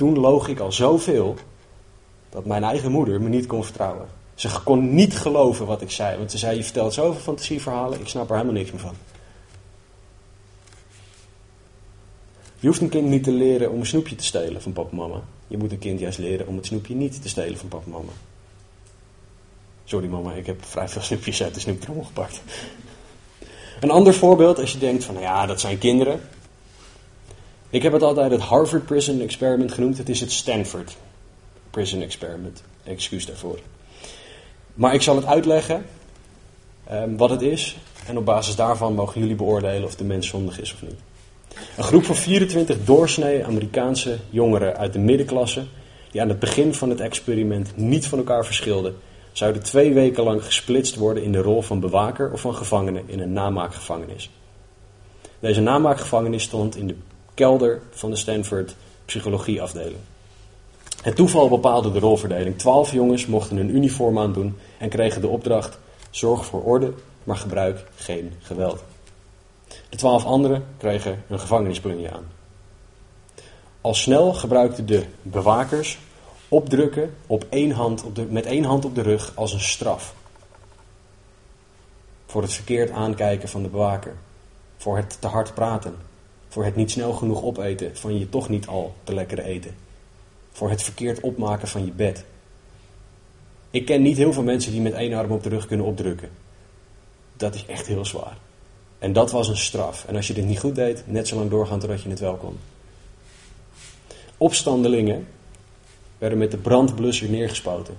[0.00, 1.36] Toen loog ik al zoveel
[2.30, 4.08] dat mijn eigen moeder me niet kon vertrouwen.
[4.34, 8.08] Ze kon niet geloven wat ik zei, want ze zei: Je vertelt zoveel fantasieverhalen, ik
[8.08, 8.94] snap er helemaal niks meer van.
[12.58, 14.96] Je hoeft een kind niet te leren om een snoepje te stelen van papa en
[14.96, 15.22] mama.
[15.46, 17.90] Je moet een kind juist leren om het snoepje niet te stelen van papa en
[17.90, 18.12] mama.
[19.84, 22.42] Sorry mama, ik heb vrij veel snoepjes uit de snoeptrommel gepakt.
[23.80, 26.20] Een ander voorbeeld, als je denkt van, nou ja, dat zijn kinderen.
[27.70, 29.98] Ik heb het altijd het Harvard Prison Experiment genoemd.
[29.98, 30.96] Het is het Stanford
[31.70, 32.62] Prison Experiment.
[32.84, 33.58] Excuus daarvoor.
[34.74, 35.84] Maar ik zal het uitleggen
[36.92, 37.76] um, wat het is.
[38.06, 41.00] En op basis daarvan mogen jullie beoordelen of de mens zondig is of niet.
[41.76, 45.64] Een groep van 24 doorsnee Amerikaanse jongeren uit de middenklasse,
[46.10, 48.96] die aan het begin van het experiment niet van elkaar verschilden,
[49.32, 53.20] zouden twee weken lang gesplitst worden in de rol van bewaker of van gevangene in
[53.20, 54.30] een namaakgevangenis.
[55.40, 56.96] Deze namaakgevangenis stond in de
[57.40, 60.00] kelder van de Stanford psychologieafdeling.
[61.02, 62.58] Het toeval bepaalde de rolverdeling.
[62.58, 65.78] Twaalf jongens mochten een uniform aandoen en kregen de opdracht:
[66.10, 66.92] zorg voor orde,
[67.24, 68.82] maar gebruik geen geweld.
[69.88, 72.24] De twaalf anderen kregen een gevangenisplunje aan.
[73.80, 75.98] Al snel gebruikten de bewakers
[76.48, 80.14] opdrukken op één hand op de, met één hand op de rug als een straf.
[82.26, 84.16] Voor het verkeerd aankijken van de bewaker.
[84.76, 86.09] Voor het te hard praten.
[86.50, 89.74] Voor het niet snel genoeg opeten van je toch niet al te lekkere eten.
[90.52, 92.24] Voor het verkeerd opmaken van je bed.
[93.70, 96.28] Ik ken niet heel veel mensen die met één arm op de rug kunnen opdrukken.
[97.36, 98.36] Dat is echt heel zwaar.
[98.98, 100.04] En dat was een straf.
[100.04, 102.36] En als je dit niet goed deed, net zo lang doorgaan totdat je het wel
[102.36, 102.58] kon.
[104.36, 105.26] Opstandelingen
[106.18, 107.96] werden met de brandblusser neergespoten.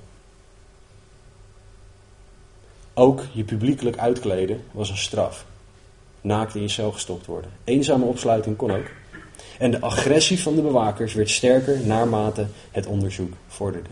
[2.93, 5.45] Ook je publiekelijk uitkleden was een straf.
[6.21, 7.51] Naakt in cel gestopt worden.
[7.63, 8.89] Eenzame opsluiting kon ook.
[9.57, 13.89] En de agressie van de bewakers werd sterker naarmate het onderzoek vorderde.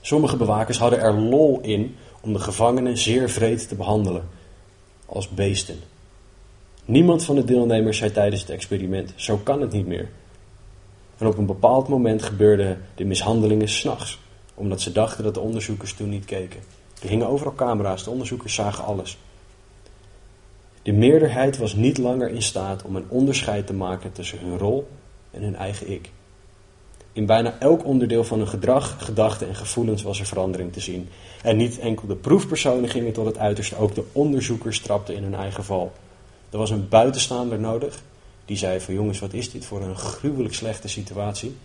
[0.00, 4.28] Sommige bewakers hadden er lol in om de gevangenen zeer vreed te behandelen
[5.06, 5.78] als beesten.
[6.84, 10.08] Niemand van de deelnemers zei tijdens het experiment: zo kan het niet meer.
[11.18, 14.18] En op een bepaald moment gebeurden de mishandelingen s'nachts,
[14.54, 16.60] omdat ze dachten dat de onderzoekers toen niet keken.
[17.02, 19.18] Er hingen overal camera's, de onderzoekers zagen alles.
[20.86, 24.88] De meerderheid was niet langer in staat om een onderscheid te maken tussen hun rol
[25.30, 26.10] en hun eigen ik.
[27.12, 31.08] In bijna elk onderdeel van hun gedrag, gedachten en gevoelens was er verandering te zien.
[31.42, 35.34] En niet enkel de proefpersonen gingen tot het uiterste, ook de onderzoekers trapten in hun
[35.34, 35.92] eigen val.
[36.50, 38.02] Er was een buitenstaander nodig
[38.44, 41.56] die zei van jongens, wat is dit voor een gruwelijk slechte situatie.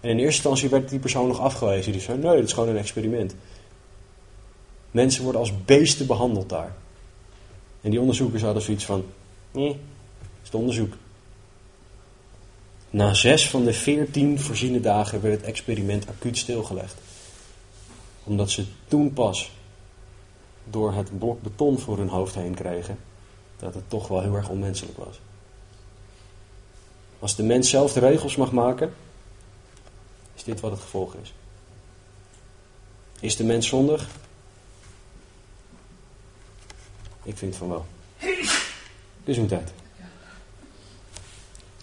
[0.00, 1.92] En in eerste instantie werd die persoon nog afgewezen.
[1.92, 3.34] Die zei nee, dit is gewoon een experiment.
[4.90, 6.80] Mensen worden als beesten behandeld daar.
[7.82, 9.04] En die onderzoekers hadden zoiets van,
[9.50, 9.76] nee, is
[10.42, 10.92] het onderzoek.
[12.90, 16.94] Na zes van de veertien voorziene dagen werd het experiment acuut stilgelegd.
[18.24, 19.50] Omdat ze toen pas
[20.64, 22.98] door het blok beton voor hun hoofd heen kregen
[23.56, 25.20] dat het toch wel heel erg onmenselijk was.
[27.18, 28.94] Als de mens zelf de regels mag maken,
[30.34, 31.32] is dit wat het gevolg is.
[33.20, 34.08] Is de mens zondig?
[37.22, 37.86] Ik vind van wel.
[39.24, 39.72] Dus een tijd.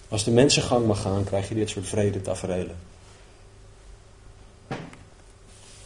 [0.10, 2.78] Als de mensen gang mag gaan, krijg je dit soort vrede tafereelen.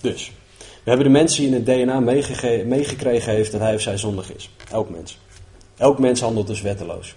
[0.02, 2.00] Dus, we hebben de mensen die in het DNA
[2.66, 4.50] meegekregen heeft dat hij of zij zondig is.
[4.72, 5.20] Elk mens.
[5.78, 7.16] Elk mens handelt dus wetteloos.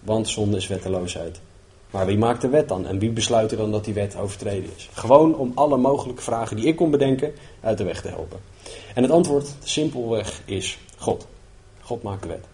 [0.00, 1.40] Want zonde is wetteloosheid.
[1.90, 2.86] Maar wie maakt de wet dan?
[2.86, 4.88] En wie besluit er dan dat die wet overtreden is?
[4.92, 8.40] Gewoon om alle mogelijke vragen die ik kon bedenken uit de weg te helpen.
[8.94, 11.26] En het antwoord simpelweg is God.
[11.88, 12.46] God maakt de wet.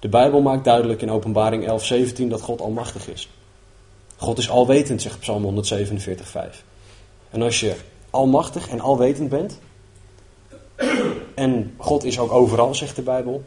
[0.00, 3.28] De Bijbel maakt duidelijk in Openbaring 11:17 dat God almachtig is.
[4.16, 6.64] God is alwetend, zegt Psalm 147:5.
[7.30, 7.76] En als je
[8.10, 9.58] almachtig en alwetend bent,
[11.34, 13.44] en God is ook overal, zegt de Bijbel,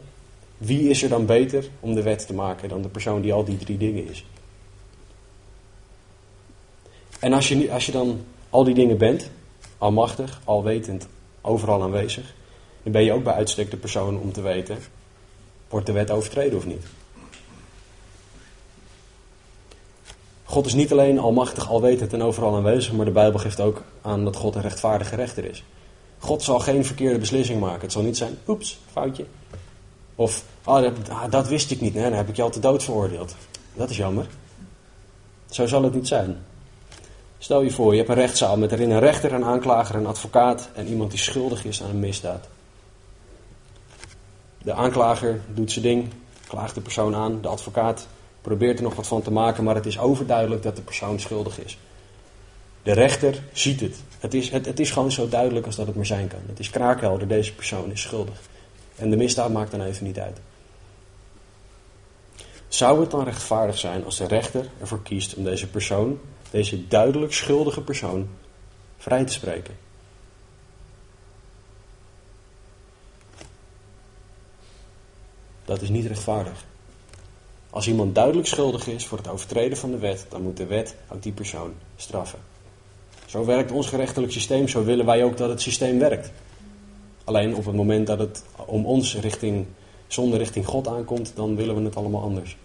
[0.57, 3.43] wie is er dan beter om de wet te maken dan de persoon die al
[3.43, 4.25] die drie dingen is?
[7.19, 9.29] En als je, als je dan al die dingen bent,
[9.77, 11.07] almachtig, alwetend,
[11.41, 12.35] overal aanwezig,
[12.87, 14.77] dan ben je ook bij uitstek de persoon om te weten
[15.69, 16.85] Wordt de wet overtreden of niet?
[20.43, 24.23] God is niet alleen almachtig, alwetend en overal aanwezig, maar de Bijbel geeft ook aan
[24.23, 25.63] dat God een rechtvaardige rechter is.
[26.19, 27.81] God zal geen verkeerde beslissing maken.
[27.81, 29.25] Het zal niet zijn, oeps, foutje.
[30.15, 32.83] Of, oh, dat, ah, dat wist ik niet, dan heb ik je al te dood
[32.83, 33.35] veroordeeld.
[33.73, 34.27] Dat is jammer.
[35.49, 36.37] Zo zal het niet zijn.
[37.37, 40.69] Stel je voor, je hebt een rechtszaal met erin een rechter, een aanklager, een advocaat
[40.73, 42.47] en iemand die schuldig is aan een misdaad.
[44.67, 46.09] De aanklager doet zijn ding,
[46.47, 47.41] klaagt de persoon aan.
[47.41, 48.07] De advocaat
[48.41, 51.63] probeert er nog wat van te maken, maar het is overduidelijk dat de persoon schuldig
[51.63, 51.77] is.
[52.83, 54.03] De rechter ziet het.
[54.19, 56.39] Het is, het, het is gewoon zo duidelijk als dat het maar zijn kan.
[56.45, 58.39] Het is kraakhelder, deze persoon is schuldig.
[58.95, 60.39] En de misdaad maakt dan even niet uit.
[62.67, 66.19] Zou het dan rechtvaardig zijn als de rechter ervoor kiest om deze persoon,
[66.51, 68.29] deze duidelijk schuldige persoon,
[68.97, 69.86] vrij te spreken?
[75.67, 76.65] Dat is niet rechtvaardig.
[77.69, 80.95] Als iemand duidelijk schuldig is voor het overtreden van de wet, dan moet de wet
[81.09, 82.39] ook die persoon straffen.
[83.25, 86.31] Zo werkt ons gerechtelijk systeem, zo willen wij ook dat het systeem werkt.
[87.23, 89.65] Alleen op het moment dat het om ons richting,
[90.07, 92.57] zonder richting God aankomt, dan willen we het allemaal anders.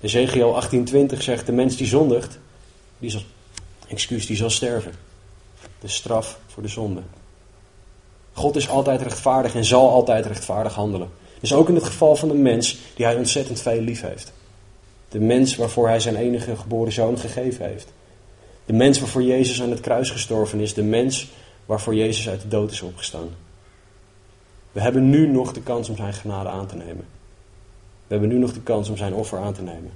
[0.00, 2.38] Ezekiel 18:20 zegt: De mens die zondigt,
[2.98, 3.22] die zal,
[3.88, 4.92] excuus, die zal sterven.
[5.80, 7.02] De straf voor de zonde.
[8.32, 11.10] God is altijd rechtvaardig en zal altijd rechtvaardig handelen.
[11.40, 14.32] Dus ook in het geval van de mens die hij ontzettend veel lief heeft.
[15.08, 17.92] De mens waarvoor hij zijn enige geboren zoon gegeven heeft.
[18.66, 20.74] De mens waarvoor Jezus aan het kruis gestorven is.
[20.74, 21.30] De mens
[21.66, 23.28] waarvoor Jezus uit de dood is opgestaan.
[24.72, 27.04] We hebben nu nog de kans om zijn genade aan te nemen.
[28.06, 29.90] We hebben nu nog de kans om zijn offer aan te nemen.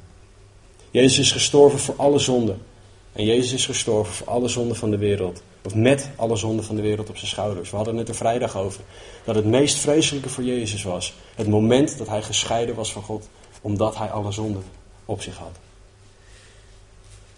[0.90, 2.58] Jezus is gestorven voor alle zonden.
[3.12, 5.42] En Jezus is gestorven voor alle zonden van de wereld.
[5.66, 7.70] Of met alle zonden van de wereld op zijn schouders.
[7.70, 8.80] We hadden het er vrijdag over.
[9.24, 11.14] Dat het meest vreselijke voor Jezus was.
[11.34, 13.28] Het moment dat hij gescheiden was van God.
[13.60, 14.62] Omdat hij alle zonden
[15.04, 15.58] op zich had.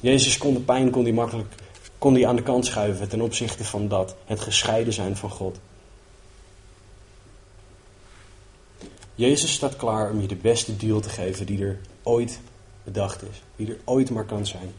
[0.00, 1.54] Jezus kon de pijn kon die makkelijk
[1.98, 4.16] kon die aan de kant schuiven ten opzichte van dat.
[4.24, 5.58] Het gescheiden zijn van God.
[9.14, 12.40] Jezus staat klaar om je de beste deal te geven die er ooit
[12.84, 13.42] bedacht is.
[13.56, 14.72] Die er ooit maar kan zijn.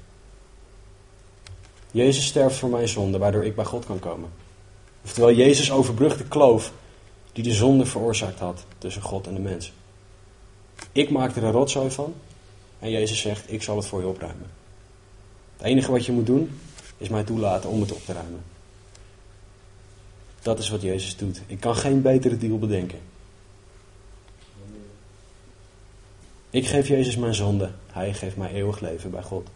[1.91, 4.29] Jezus sterft voor mijn zonde, waardoor ik bij God kan komen.
[5.03, 6.71] Oftewel, Jezus overbrugt de kloof
[7.31, 9.71] die de zonde veroorzaakt had tussen God en de mens.
[10.91, 12.13] Ik maak er een rotzooi van
[12.79, 14.49] en Jezus zegt, ik zal het voor je opruimen.
[15.57, 16.59] Het enige wat je moet doen,
[16.97, 18.43] is mij toelaten om het op te ruimen.
[20.41, 21.41] Dat is wat Jezus doet.
[21.47, 22.99] Ik kan geen betere deal bedenken.
[26.49, 29.47] Ik geef Jezus mijn zonde, Hij geeft mij eeuwig leven bij God.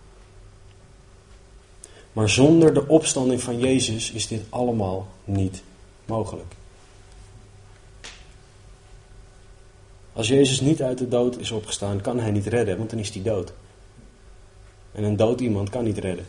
[2.14, 5.64] Maar zonder de opstanding van Jezus is dit allemaal niet
[6.06, 6.54] mogelijk.
[10.14, 13.10] Als Jezus niet uit de dood is opgestaan, kan hij niet redden, want dan is
[13.10, 13.54] hij dood.
[14.92, 16.26] En een dood iemand kan niet redden.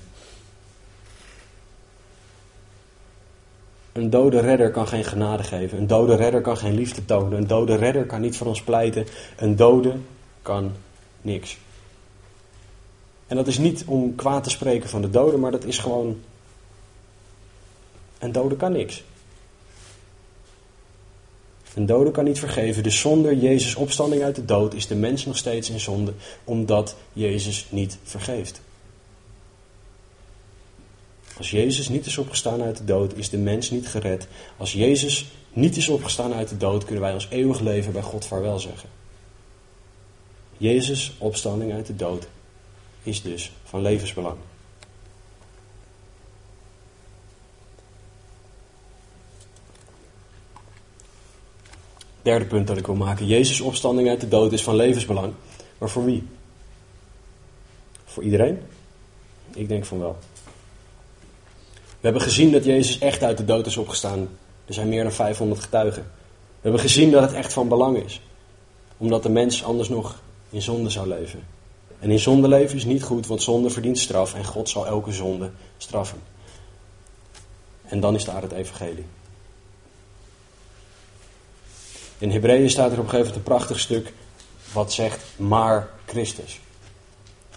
[3.93, 5.79] Een dode redder kan geen genade geven.
[5.79, 7.39] Een dode redder kan geen liefde tonen.
[7.39, 9.07] Een dode redder kan niet voor ons pleiten.
[9.37, 9.97] Een dode
[10.43, 10.73] kan
[11.23, 11.59] niks.
[13.35, 16.21] En dat is niet om kwaad te spreken van de doden, maar dat is gewoon.
[18.19, 19.03] Een dode kan niks.
[21.75, 22.83] Een dode kan niet vergeven.
[22.83, 26.13] Dus zonder Jezus' opstanding uit de dood is de mens nog steeds in zonde,
[26.45, 28.61] omdat Jezus niet vergeeft.
[31.37, 34.27] Als Jezus niet is opgestaan uit de dood, is de mens niet gered.
[34.57, 38.25] Als Jezus niet is opgestaan uit de dood, kunnen wij ons eeuwig leven bij God
[38.25, 38.89] vaarwel zeggen.
[40.57, 42.27] Jezus' opstanding uit de dood
[43.05, 44.37] is dus van levensbelang.
[52.23, 53.27] Derde punt dat ik wil maken.
[53.27, 55.33] Jezus' opstanding uit de dood is van levensbelang.
[55.79, 56.27] Maar voor wie?
[58.05, 58.61] Voor iedereen?
[59.55, 60.19] Ik denk van wel.
[61.87, 64.29] We hebben gezien dat Jezus echt uit de dood is opgestaan.
[64.67, 66.03] Er zijn meer dan 500 getuigen.
[66.03, 68.21] We hebben gezien dat het echt van belang is.
[68.97, 71.54] Omdat de mens anders nog in zonde zou leven.
[71.99, 75.13] En in zonde leven is niet goed, want zonde verdient straf en God zal elke
[75.13, 76.23] zonde straffen.
[77.85, 79.05] En dan is daar het evangelie.
[82.19, 84.13] In Hebreeën staat er op een gegeven moment een prachtig stuk
[84.73, 86.61] wat zegt maar Christus.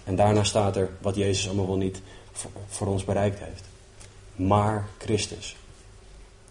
[0.04, 2.00] En daarna staat er wat Jezus allemaal wel niet
[2.68, 3.64] voor ons bereikt heeft.
[4.36, 5.56] Maar Christus.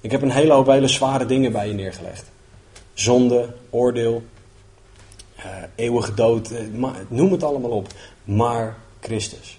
[0.01, 2.25] Ik heb een hele hoop hele zware dingen bij je neergelegd.
[2.93, 4.23] Zonde, oordeel,
[5.75, 7.87] eeuwige dood, uh, noem het allemaal op.
[8.23, 9.57] Maar Christus.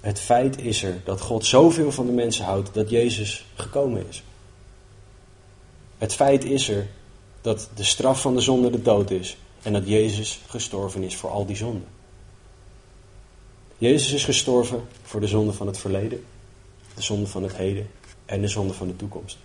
[0.00, 4.22] Het feit is er dat God zoveel van de mensen houdt dat Jezus gekomen is.
[5.98, 6.86] Het feit is er
[7.40, 11.30] dat de straf van de zonde de dood is en dat Jezus gestorven is voor
[11.30, 11.86] al die zonden.
[13.78, 16.24] Jezus is gestorven voor de zonde van het verleden,
[16.94, 17.90] de zonde van het heden
[18.24, 19.38] en de zonde van de toekomst.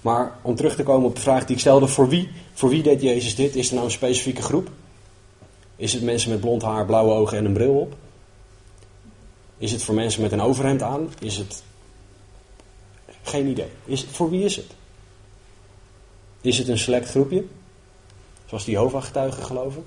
[0.00, 2.82] Maar om terug te komen op de vraag die ik stelde, voor wie, voor wie
[2.82, 3.56] deed Jezus dit?
[3.56, 4.68] Is er nou een specifieke groep?
[5.76, 7.96] Is het mensen met blond haar, blauwe ogen en een bril op?
[9.58, 11.08] Is het voor mensen met een overhemd aan?
[11.18, 11.62] Is het.
[13.22, 13.68] Geen idee.
[13.84, 14.66] Is, voor wie is het?
[16.40, 17.44] Is het een select groepje?
[18.46, 19.84] Zoals de Jehovah-getuigen geloven?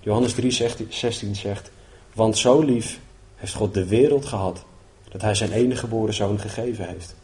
[0.00, 0.50] Johannes 3,
[0.88, 1.70] 16 zegt:
[2.12, 3.00] Want zo lief
[3.34, 4.64] heeft God de wereld gehad,
[5.08, 7.14] dat Hij zijn enige geboren zoon gegeven heeft,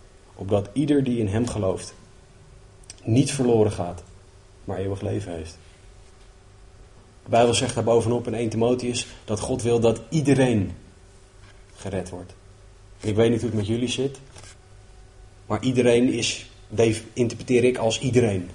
[0.40, 1.94] opdat ieder die in Hem gelooft
[3.03, 4.03] niet verloren gaat,
[4.64, 5.59] maar eeuwig leven heeft.
[7.24, 10.72] De Bijbel zegt daar bovenop in 1 Timotheus dat God wil dat iedereen
[11.76, 12.35] gered wordt.
[13.00, 14.18] Ik weet niet hoe het met jullie zit,
[15.46, 16.46] maar iedereen is
[17.12, 18.50] interpreteer ik als iedereen.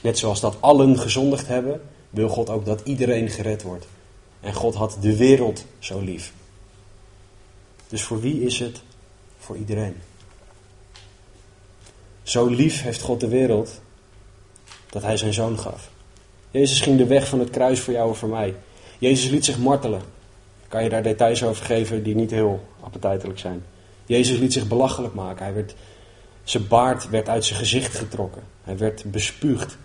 [0.00, 3.86] Net zoals dat allen gezondigd hebben, wil God ook dat iedereen gered wordt.
[4.40, 6.32] En God had de wereld zo lief.
[7.88, 8.82] Dus voor wie is het?
[9.38, 9.96] Voor iedereen.
[12.22, 13.80] Zo lief heeft God de wereld
[14.90, 15.90] dat hij zijn zoon gaf.
[16.50, 18.54] Jezus ging de weg van het kruis voor jou en voor mij.
[18.98, 20.02] Jezus liet zich martelen.
[20.68, 23.64] Kan je daar details over geven die niet heel appetijtelijk zijn.
[24.06, 25.44] Jezus liet zich belachelijk maken.
[25.44, 25.74] Hij werd
[26.44, 28.42] zijn baard werd uit zijn gezicht getrokken.
[28.62, 29.76] Hij werd bespuugd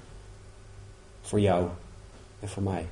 [1.21, 1.67] voor jou
[2.39, 2.85] en voor mij.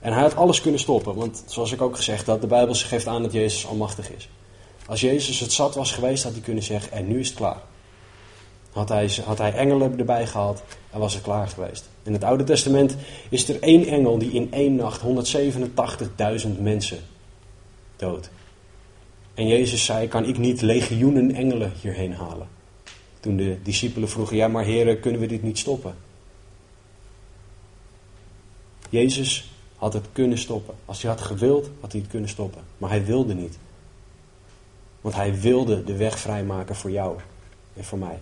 [0.00, 3.06] En hij had alles kunnen stoppen, want zoals ik ook gezegd had, de Bijbel geeft
[3.06, 4.28] aan dat Jezus almachtig is.
[4.90, 7.62] Als Jezus het zat was geweest, had hij kunnen zeggen, en nu is het klaar.
[8.72, 11.88] Had hij, had hij engelen erbij gehad en was het klaar geweest.
[12.02, 12.96] In het Oude Testament
[13.28, 15.00] is er één engel die in één nacht
[16.44, 16.98] 187.000 mensen
[17.96, 18.30] doodt.
[19.34, 22.48] En Jezus zei, kan ik niet legioenen engelen hierheen halen?
[23.20, 25.94] Toen de discipelen vroegen, ja maar heren, kunnen we dit niet stoppen?
[28.88, 30.74] Jezus had het kunnen stoppen.
[30.84, 32.62] Als hij had gewild, had hij het kunnen stoppen.
[32.78, 33.58] Maar hij wilde niet.
[35.00, 37.18] Want hij wilde de weg vrijmaken voor jou
[37.76, 38.18] en voor mij.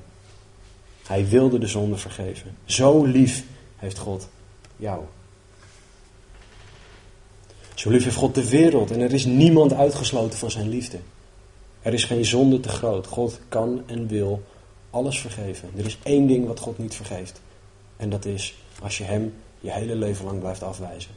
[1.06, 2.56] Hij wilde de zonde vergeven.
[2.64, 3.44] Zo lief
[3.76, 4.28] heeft God
[4.76, 5.04] jou.
[7.74, 10.98] Zo lief heeft God de wereld en er is niemand uitgesloten van zijn liefde.
[11.82, 13.06] Er is geen zonde te groot.
[13.06, 14.42] God kan en wil
[14.90, 15.70] alles vergeven.
[15.76, 17.40] Er is één ding wat God niet vergeeft.
[17.96, 21.10] En dat is als je Hem je hele leven lang blijft afwijzen.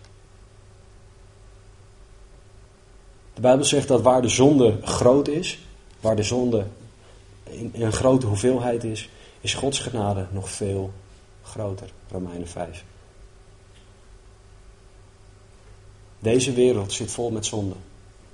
[3.34, 5.60] De Bijbel zegt dat waar de zonde groot is,
[6.00, 6.66] waar de zonde
[7.44, 9.10] in een grote hoeveelheid is,
[9.42, 10.92] is Gods genade nog veel
[11.44, 11.90] groter.
[12.12, 12.84] Romeinen 5.
[16.20, 17.76] Deze wereld zit vol met zonde.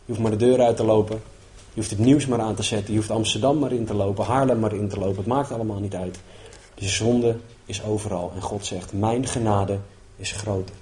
[0.05, 1.21] Je hoeft maar de deur uit te lopen.
[1.55, 2.93] Je hoeft het nieuws maar aan te zetten.
[2.93, 4.25] Je hoeft Amsterdam maar in te lopen.
[4.25, 5.17] Haarlem maar in te lopen.
[5.17, 6.19] Het maakt allemaal niet uit.
[6.75, 7.35] De zonde
[7.65, 8.31] is overal.
[8.35, 9.79] En God zegt, mijn genade
[10.15, 10.75] is groter.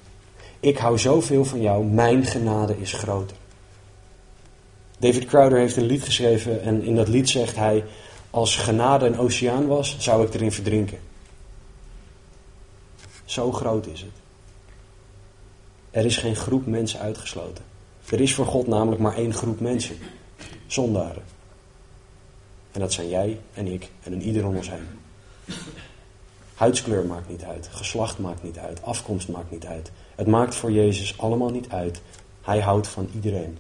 [0.60, 3.38] Ik hou zoveel van jou, mijn genade is groter.
[5.00, 7.84] David Crowder heeft een lied geschreven en in dat lied zegt hij:
[8.30, 11.00] Als genade een oceaan was, zou ik erin verdrinken.
[13.26, 14.10] Zo groot is het.
[15.92, 17.64] Er is geen groep mensen uitgesloten.
[18.10, 19.98] Er is voor God namelijk maar één groep mensen:
[20.68, 21.24] zondaren.
[22.72, 24.88] En dat zijn jij en ik en een ieder ons heen.
[26.56, 29.92] Huidskleur maakt niet uit, geslacht maakt niet uit, afkomst maakt niet uit.
[30.16, 32.02] Het maakt voor Jezus allemaal niet uit.
[32.42, 33.58] Hij houdt van iedereen.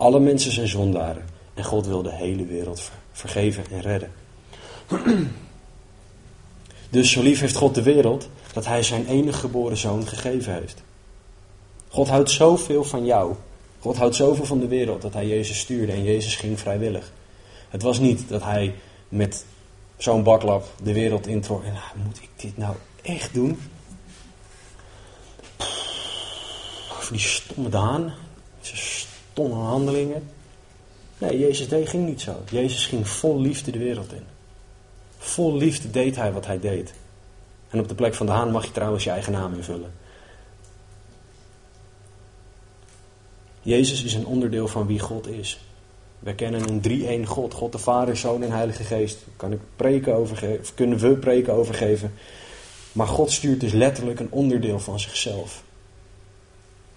[0.00, 1.24] Alle mensen zijn zondaren
[1.54, 4.12] en God wil de hele wereld vergeven en redden.
[6.90, 10.82] Dus zo lief heeft God de wereld dat Hij zijn enige geboren zoon gegeven heeft.
[11.88, 13.34] God houdt zoveel van jou.
[13.78, 17.12] God houdt zoveel van de wereld dat Hij Jezus stuurde en Jezus ging vrijwillig.
[17.68, 18.74] Het was niet dat Hij
[19.08, 19.44] met
[19.96, 23.60] zo'n baklap de wereld introk en ah, moet ik dit nou echt doen?
[26.98, 28.14] Over die stomme Daan,
[29.40, 30.22] stomme handelingen.
[31.18, 32.36] Nee, Jezus deed, ging niet zo.
[32.50, 34.24] Jezus ging vol liefde de wereld in.
[35.18, 36.94] Vol liefde deed hij wat hij deed.
[37.70, 39.92] En op de plek van de haan mag je trouwens je eigen naam invullen.
[43.62, 45.60] Jezus is een onderdeel van wie God is.
[46.18, 47.54] We kennen een drie-een God.
[47.54, 49.18] God de Vader, Zoon en Heilige Geest.
[49.36, 52.12] Kan ik preken over kunnen we preken overgeven.
[52.92, 55.62] Maar God stuurt dus letterlijk een onderdeel van zichzelf.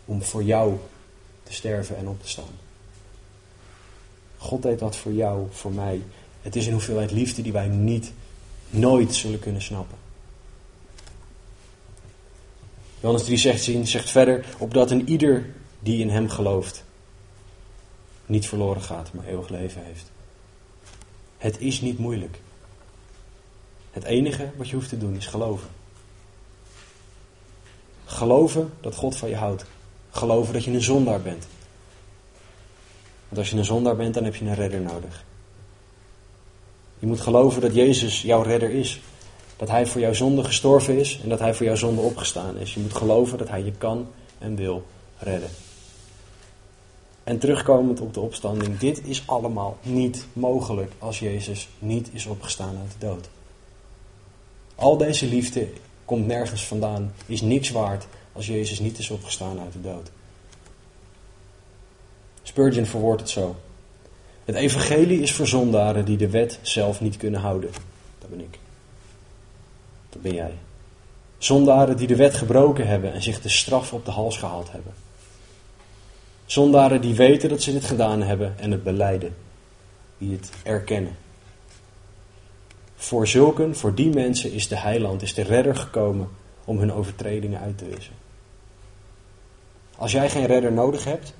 [0.06, 0.78] Om voor jou
[1.44, 2.60] te sterven en op te staan.
[4.38, 6.02] God deed dat voor jou, voor mij.
[6.42, 8.12] Het is een hoeveelheid liefde die wij niet,
[8.70, 9.98] nooit zullen kunnen snappen.
[13.00, 16.84] Johannes 3 zegt, zegt verder, opdat een ieder die in hem gelooft,
[18.26, 20.12] niet verloren gaat, maar eeuwig leven heeft.
[21.38, 22.40] Het is niet moeilijk.
[23.92, 25.70] Het enige wat je hoeft te doen is geloven.
[28.06, 29.66] Geloven dat God van je houdt.
[30.16, 31.48] Geloven dat je een zondaar bent.
[33.28, 35.26] Want als je een zondaar bent, dan heb je een redder nodig.
[37.00, 39.02] Je moet geloven dat Jezus jouw redder is.
[39.58, 42.74] Dat Hij voor jouw zonde gestorven is en dat Hij voor jouw zonde opgestaan is.
[42.74, 44.08] Je moet geloven dat Hij je kan
[44.38, 44.84] en wil
[45.18, 45.50] redden.
[47.24, 52.78] En terugkomend op de opstanding, dit is allemaal niet mogelijk als Jezus niet is opgestaan
[52.82, 53.30] uit de dood.
[54.76, 55.68] Al deze liefde
[56.06, 60.12] komt nergens vandaan, is niks waard als Jezus niet is opgestaan uit de dood.
[62.44, 63.56] Spurgeon verwoordt het zo.
[64.46, 67.70] Het evangelie is voor zondaren die de wet zelf niet kunnen houden.
[68.20, 68.60] Dat ben ik.
[70.10, 70.54] Dat ben jij.
[71.38, 74.94] Zondaren die de wet gebroken hebben en zich de straf op de hals gehaald hebben.
[76.46, 79.36] Zondaren die weten dat ze dit gedaan hebben en het beleiden.
[80.18, 81.16] Die het erkennen.
[82.96, 86.30] Voor zulken, voor die mensen is de heiland, is de redder gekomen
[86.64, 88.14] om hun overtredingen uit te wissen.
[89.98, 91.34] Als jij geen redder nodig hebt,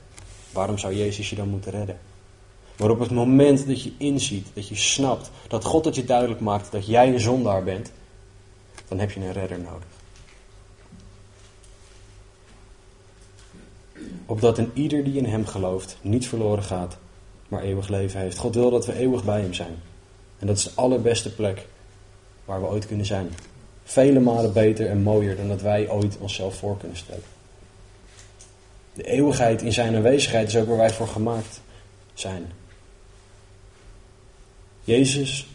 [0.52, 2.00] waarom zou Jezus je dan moeten redden?
[2.78, 6.40] Maar op het moment dat je inziet, dat je snapt, dat God het je duidelijk
[6.40, 7.92] maakt dat jij een zondaar bent,
[8.88, 9.88] dan heb je een redder nodig.
[14.26, 16.98] Opdat een ieder die in hem gelooft niet verloren gaat,
[17.48, 18.38] maar eeuwig leven heeft.
[18.38, 19.82] God wil dat we eeuwig bij hem zijn.
[20.40, 21.68] En dat is de allerbeste plek
[22.46, 23.30] waar we ooit kunnen zijn.
[23.84, 27.24] Vele malen beter en mooier dan dat wij ooit onszelf voor kunnen stellen.
[28.94, 31.62] De eeuwigheid in zijn aanwezigheid is ook waar wij voor gemaakt
[32.14, 32.52] zijn.
[34.84, 35.48] Jezus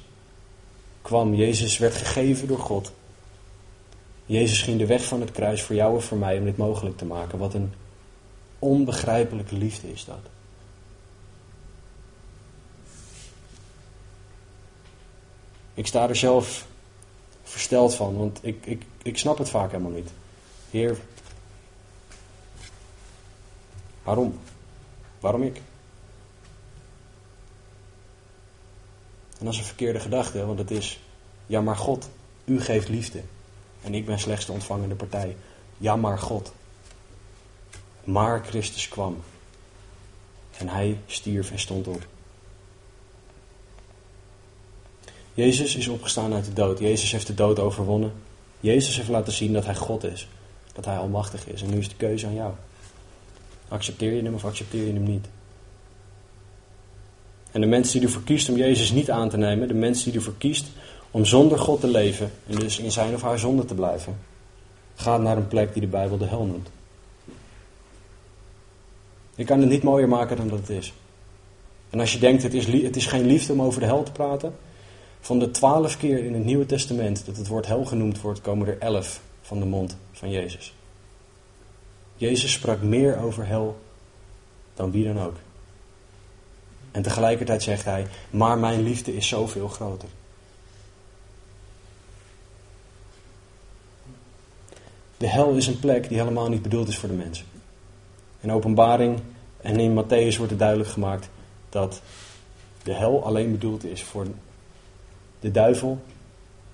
[1.03, 2.93] kwam, Jezus werd gegeven door God.
[4.27, 6.97] Jezus ging de weg van het kruis voor jou en voor mij om dit mogelijk
[6.97, 7.39] te maken.
[7.39, 7.73] Wat een
[8.59, 10.19] onbegrijpelijke liefde is dat.
[15.75, 16.68] Ik sta er zelf
[17.49, 20.11] versteld van, want ik, ik, ik snap het vaak helemaal niet.
[20.71, 20.99] Heer,
[24.09, 24.39] Waarom?
[25.21, 25.57] Waarom ik?
[29.39, 31.01] En dat is een verkeerde gedachte, want het is,
[31.47, 32.09] ja maar God,
[32.45, 33.23] u geeft liefde.
[33.83, 35.37] En ik ben slechts de ontvangende partij.
[35.79, 36.53] Ja maar God.
[38.05, 39.23] Maar Christus kwam.
[40.59, 42.07] En hij stierf en stond op.
[45.39, 46.79] Jezus is opgestaan uit de dood.
[46.79, 48.13] Jezus heeft de dood overwonnen.
[48.61, 50.29] Jezus heeft laten zien dat hij God is.
[50.73, 51.63] Dat hij almachtig is.
[51.63, 52.53] En nu is de keuze aan jou.
[53.69, 55.27] Accepteer je hem of accepteer je hem niet?
[57.51, 60.19] En de mensen die ervoor kiest om Jezus niet aan te nemen, de mensen die
[60.19, 60.67] ervoor kiest
[61.11, 64.19] om zonder God te leven en dus in zijn of haar zonde te blijven,
[64.95, 66.69] gaat naar een plek die de Bijbel de hel noemt.
[69.35, 70.93] Je kan het niet mooier maken dan dat het is.
[71.91, 74.13] En als je denkt, het is, het is geen liefde om over de hel te
[74.13, 74.55] praten,
[75.21, 78.67] Van de twaalf keer in het Nieuwe Testament dat het woord hel genoemd wordt, komen
[78.67, 80.75] er elf van de mond van Jezus.
[82.17, 83.79] Jezus sprak meer over hel
[84.75, 85.37] dan wie dan ook.
[86.91, 90.09] En tegelijkertijd zegt hij, maar mijn liefde is zoveel groter.
[95.17, 97.47] De hel is een plek die helemaal niet bedoeld is voor de mensen.
[98.41, 99.21] In openbaring
[99.61, 101.29] en in Matthäus wordt het duidelijk gemaakt
[101.69, 102.03] dat
[102.83, 104.27] de hel alleen bedoeld is voor
[105.41, 105.99] de duivel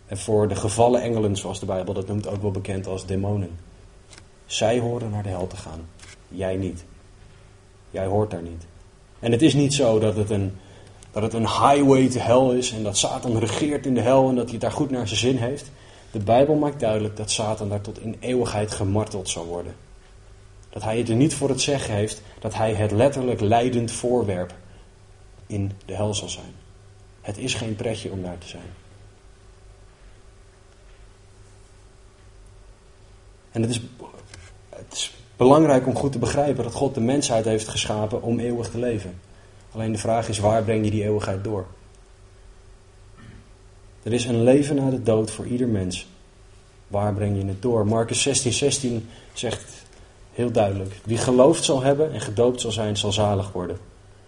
[0.06, 3.50] en voor de gevallen engelen, zoals de Bijbel dat noemt, ook wel bekend als demonen.
[4.46, 5.88] Zij horen naar de hel te gaan,
[6.28, 6.84] jij niet.
[7.90, 8.66] Jij hoort daar niet.
[9.18, 10.56] En het is niet zo dat het een,
[11.12, 14.34] dat het een highway to hell is en dat Satan regeert in de hel en
[14.34, 15.70] dat hij daar goed naar zijn zin heeft.
[16.10, 19.74] De Bijbel maakt duidelijk dat Satan daar tot in eeuwigheid gemarteld zal worden.
[20.70, 24.54] Dat hij het er niet voor het zeggen heeft dat hij het letterlijk leidend voorwerp
[25.46, 26.63] in de hel zal zijn.
[27.24, 28.72] Het is geen pretje om daar te zijn.
[33.50, 33.80] En het is,
[34.68, 38.70] het is belangrijk om goed te begrijpen dat God de mensheid heeft geschapen om eeuwig
[38.70, 39.20] te leven.
[39.72, 41.66] Alleen de vraag is, waar breng je die eeuwigheid door?
[44.02, 46.06] Er is een leven na de dood voor ieder mens.
[46.88, 47.86] Waar breng je het door?
[47.86, 49.64] Marcus 16, 16 zegt
[50.32, 53.78] heel duidelijk: Wie geloofd zal hebben en gedoopt zal zijn, zal zalig worden.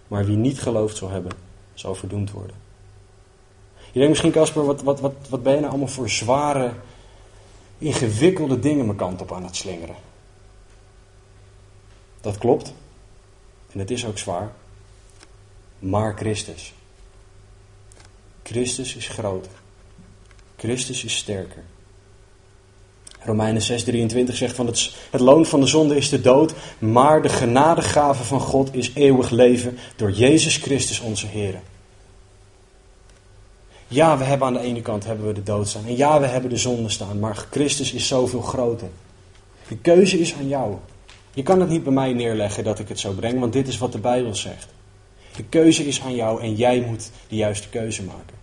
[0.07, 1.31] Maar wie niet geloofd zal hebben,
[1.73, 2.66] zal verdoemd worden.
[3.91, 6.73] Je denkt misschien, Casper, wat, wat, wat, wat ben je nou allemaal voor zware,
[7.77, 9.95] ingewikkelde dingen mijn kant op aan het slingeren?
[12.21, 12.73] Dat klopt.
[13.71, 14.51] En het is ook zwaar.
[15.79, 16.73] Maar Christus.
[18.43, 19.51] Christus is groter.
[20.57, 21.63] Christus is sterker.
[23.19, 27.29] Romeinen 6:23 zegt van het, het loon van de zonde is de dood, maar de
[27.29, 31.61] genadegave van God is eeuwig leven door Jezus Christus onze Heer.
[33.87, 36.25] Ja, we hebben aan de ene kant hebben we de dood staan en ja, we
[36.25, 38.89] hebben de zonde staan, maar Christus is zoveel groter.
[39.67, 40.75] De keuze is aan jou.
[41.33, 43.77] Je kan het niet bij mij neerleggen dat ik het zo breng, want dit is
[43.77, 44.67] wat de Bijbel zegt.
[45.35, 48.35] De keuze is aan jou en jij moet de juiste keuze maken.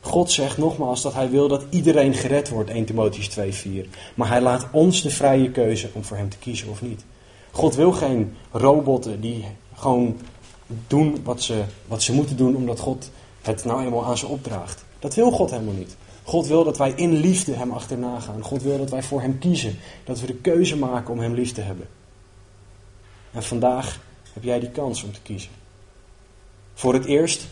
[0.00, 3.88] God zegt nogmaals dat hij wil dat iedereen gered wordt, 1 Timotheus 2:4.
[4.14, 7.04] Maar hij laat ons de vrije keuze om voor hem te kiezen of niet.
[7.50, 10.16] God wil geen robotten die gewoon
[10.86, 13.10] doen wat ze, wat ze moeten doen omdat God
[13.46, 14.84] het nou eenmaal aan ze opdraagt.
[14.98, 15.96] Dat wil God helemaal niet.
[16.22, 18.42] God wil dat wij in liefde hem achterna gaan.
[18.42, 19.78] God wil dat wij voor hem kiezen.
[20.04, 21.88] Dat we de keuze maken om hem lief te hebben.
[23.32, 24.00] En vandaag
[24.32, 25.50] heb jij die kans om te kiezen.
[26.74, 27.46] Voor het eerst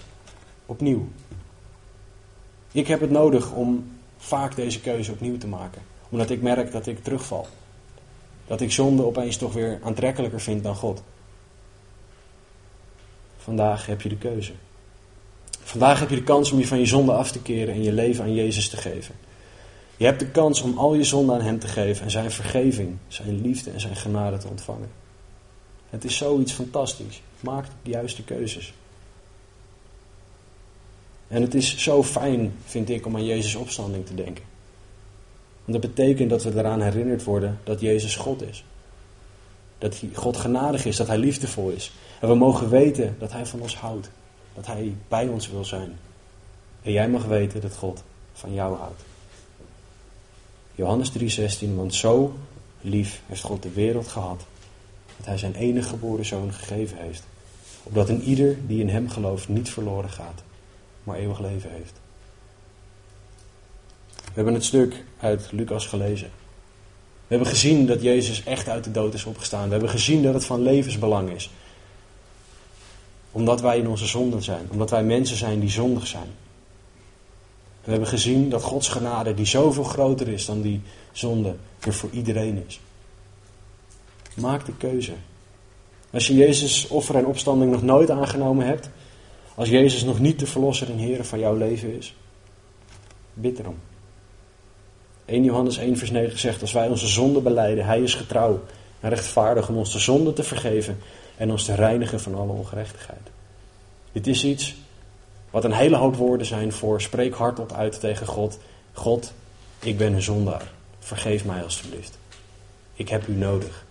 [0.66, 1.08] opnieuw.
[2.72, 5.82] Ik heb het nodig om vaak deze keuze opnieuw te maken.
[6.08, 7.46] Omdat ik merk dat ik terugval.
[8.46, 11.02] Dat ik zonde opeens toch weer aantrekkelijker vind dan God.
[13.36, 14.52] Vandaag heb je de keuze.
[15.72, 17.92] Vandaag heb je de kans om je van je zonde af te keren en je
[17.92, 19.14] leven aan Jezus te geven.
[19.96, 22.96] Je hebt de kans om al je zonde aan Hem te geven en Zijn vergeving,
[23.08, 24.90] Zijn liefde en Zijn genade te ontvangen.
[25.90, 27.22] Het is zoiets fantastisch.
[27.40, 28.72] Maak de juiste keuzes.
[31.28, 34.44] En het is zo fijn, vind ik, om aan Jezus' opstanding te denken.
[35.64, 38.64] Want dat betekent dat we eraan herinnerd worden dat Jezus God is.
[39.78, 41.92] Dat God genadig is, dat Hij liefdevol is.
[42.20, 44.10] En we mogen weten dat Hij van ons houdt.
[44.54, 45.98] Dat Hij bij ons wil zijn.
[46.82, 49.02] En jij mag weten dat God van jou houdt.
[50.74, 52.34] Johannes 3:16, want zo
[52.80, 54.44] lief heeft God de wereld gehad,
[55.16, 57.22] dat Hij zijn enige geboren zoon gegeven heeft,
[57.82, 60.42] opdat een ieder die in Hem gelooft niet verloren gaat,
[61.04, 62.00] maar eeuwig leven heeft.
[64.14, 66.30] We hebben het stuk uit Lucas gelezen.
[67.26, 69.64] We hebben gezien dat Jezus echt uit de dood is opgestaan.
[69.64, 71.50] We hebben gezien dat het van levensbelang is.
[73.32, 74.68] Omdat wij in onze zonden zijn.
[74.70, 76.28] Omdat wij mensen zijn die zondig zijn.
[77.84, 80.80] We hebben gezien dat Gods genade, die zoveel groter is dan die
[81.12, 82.80] zonde, er voor iedereen is.
[84.36, 85.12] Maak de keuze.
[86.10, 88.90] Als je Jezus offer en opstanding nog nooit aangenomen hebt,
[89.54, 92.14] als Jezus nog niet de verlosser en Heer van jouw leven is,
[93.34, 93.76] bid erom.
[95.24, 98.60] 1 Johannes 1 vers 9 zegt, als wij onze zonde beleiden, Hij is getrouw
[99.00, 100.98] en rechtvaardig om ons de zonde te vergeven
[101.42, 103.30] en ons te reinigen van alle ongerechtigheid.
[104.12, 104.74] Dit is iets
[105.50, 108.58] wat een hele hoop woorden zijn voor spreek hardop uit tegen God.
[108.92, 109.32] God,
[109.78, 110.72] ik ben een zondaar.
[110.98, 112.18] Vergeef mij alstublieft.
[112.94, 113.84] Ik heb u nodig.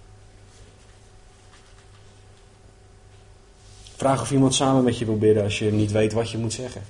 [3.95, 6.53] Vraag of iemand samen met je wil bidden als je niet weet wat je moet
[6.53, 6.83] zeggen.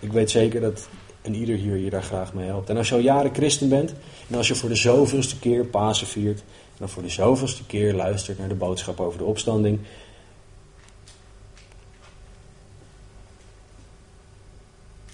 [0.00, 0.88] Ik weet zeker dat
[1.24, 2.68] en ieder hier je daar graag mee helpt.
[2.70, 3.94] En als je al jaren christen bent,
[4.28, 6.42] en als je voor de zoveelste keer Pasen viert,
[6.76, 9.80] dan voor de zoveelste keer luistert naar de boodschap over de opstanding,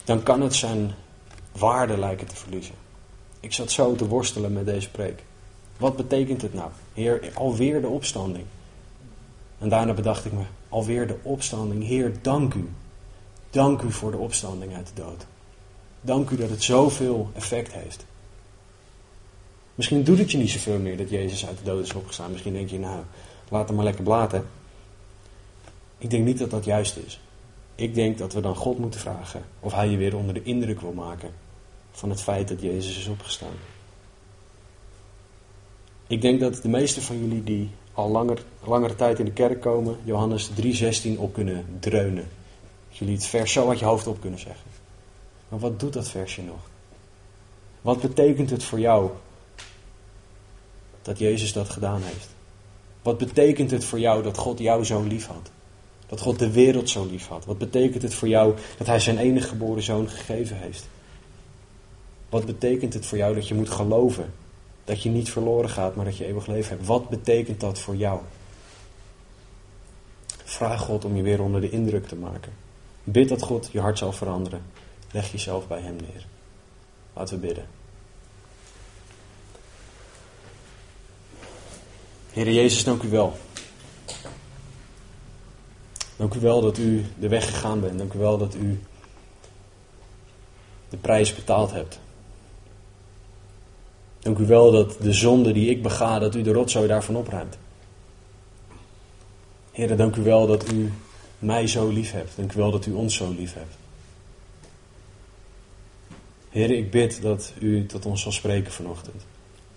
[0.05, 0.95] dan kan het zijn
[1.53, 2.75] waarde lijken te verliezen.
[3.41, 5.25] Ik zat zo te worstelen met deze preek.
[5.77, 6.71] Wat betekent het nou?
[6.95, 8.45] Heer, alweer de opstanding.
[9.59, 11.85] En daarna bedacht ik me, alweer de opstanding.
[11.85, 12.69] Heer, dank u.
[13.51, 15.27] Dank u voor de opstanding uit de dood.
[16.01, 18.05] Dank u dat het zoveel effect heeft.
[19.81, 22.31] Misschien doet het je niet zoveel meer dat Jezus uit de dood is opgestaan.
[22.31, 23.03] Misschien denk je, nou,
[23.49, 24.47] laat hem maar lekker blaten.
[25.99, 27.20] Ik denk niet dat dat juist is.
[27.74, 30.81] Ik denk dat we dan God moeten vragen of hij je weer onder de indruk
[30.81, 31.31] wil maken
[31.91, 33.55] van het feit dat Jezus is opgestaan.
[36.07, 39.61] Ik denk dat de meeste van jullie die al langer, langere tijd in de kerk
[39.61, 40.51] komen, Johannes
[41.05, 42.28] 3,16 op kunnen dreunen.
[42.89, 44.70] Dat jullie het vers zo uit je hoofd op kunnen zeggen.
[45.49, 46.61] Maar wat doet dat versje nog?
[47.81, 49.11] Wat betekent het voor jou
[51.03, 52.28] dat Jezus dat gedaan heeft?
[53.03, 55.51] Wat betekent het voor jou dat God jou zo lief had?
[56.07, 57.44] Dat God de wereld zo lief had?
[57.44, 60.88] Wat betekent het voor jou dat Hij zijn enige geboren zoon gegeven heeft?
[62.28, 64.32] Wat betekent het voor jou dat je moet geloven
[64.84, 66.86] dat je niet verloren gaat, maar dat je eeuwig leven hebt?
[66.86, 68.20] Wat betekent dat voor jou?
[70.44, 72.53] Vraag God om je weer onder de indruk te maken.
[73.05, 74.62] Bid dat God je hart zal veranderen.
[75.12, 76.26] Leg jezelf bij Hem neer.
[77.12, 77.80] Laten we bidden.
[82.33, 83.37] Heer Jezus, dank u wel.
[86.16, 87.99] Dank u wel dat u de weg gegaan bent.
[87.99, 88.81] Dank u wel dat u
[90.89, 92.01] de prijs betaald hebt.
[94.18, 97.59] Dank u wel dat de zonde die ik bega, dat u de rotzooi daarvan opruimt.
[99.72, 100.93] Heer, dank u wel dat u
[101.39, 102.37] mij zo lief hebt.
[102.37, 103.74] Dank u wel dat u ons zo lief hebt.
[106.51, 109.22] Heer, ik bid dat u tot ons zal spreken vanochtend.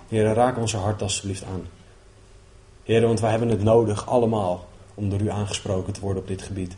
[0.07, 1.67] Heer, raak onze hart alstublieft aan.
[2.83, 6.41] Heer, want wij hebben het nodig allemaal om door u aangesproken te worden op dit
[6.41, 6.75] gebied.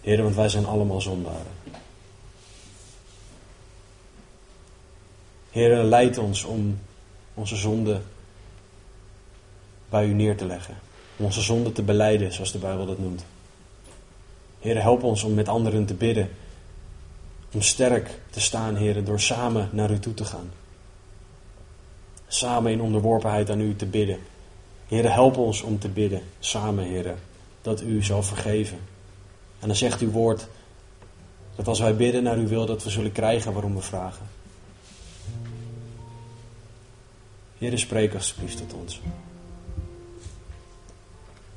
[0.00, 1.52] Heer, want wij zijn allemaal zondaren.
[5.50, 6.78] Heer, leid ons om
[7.34, 8.00] onze zonde
[9.88, 10.74] bij u neer te leggen.
[11.16, 13.24] Om onze zonde te beleiden, zoals de Bijbel dat noemt.
[14.60, 16.30] Heer, help ons om met anderen te bidden.
[17.52, 20.50] Om sterk te staan, Heer, door samen naar u toe te gaan.
[22.26, 24.18] Samen in onderworpenheid aan u te bidden.
[24.88, 27.14] Heer, help ons om te bidden, samen, Heer,
[27.62, 28.78] dat u zal vergeven.
[29.60, 30.46] En dan zegt uw woord
[31.56, 34.26] dat als wij bidden naar uw wil, dat we zullen krijgen waarom we vragen.
[37.58, 39.00] Heer, spreek alsjeblieft tot ons.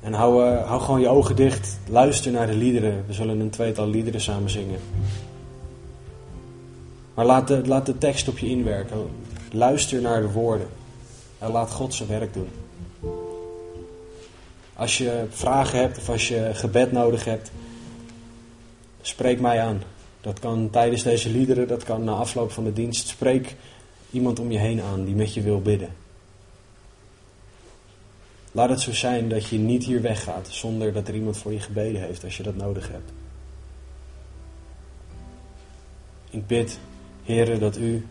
[0.00, 1.78] En hou, uh, hou gewoon je ogen dicht.
[1.86, 3.04] Luister naar de liederen.
[3.06, 4.80] We zullen een tweetal liederen samen zingen.
[7.14, 9.10] Maar laat laat de tekst op je inwerken.
[9.52, 10.68] Luister naar de woorden.
[11.38, 12.48] En laat God zijn werk doen.
[14.78, 17.50] Als je vragen hebt of als je gebed nodig hebt,
[19.00, 19.82] spreek mij aan.
[20.20, 23.08] Dat kan tijdens deze liederen, dat kan na afloop van de dienst.
[23.08, 23.56] Spreek
[24.10, 25.88] iemand om je heen aan die met je wil bidden.
[28.52, 31.60] Laat het zo zijn dat je niet hier weggaat zonder dat er iemand voor je
[31.60, 33.12] gebeden heeft als je dat nodig hebt.
[36.30, 36.78] Ik bid,
[37.24, 38.06] Heren, dat u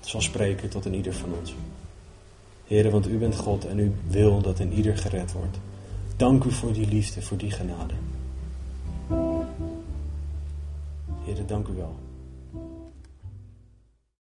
[0.00, 1.54] zal spreken tot een ieder van ons.
[2.66, 5.58] Heren, want u bent God en u wil dat een ieder gered wordt.
[6.16, 7.94] Dank u voor die liefde, voor die genade.
[11.24, 11.94] Heren, dank u wel.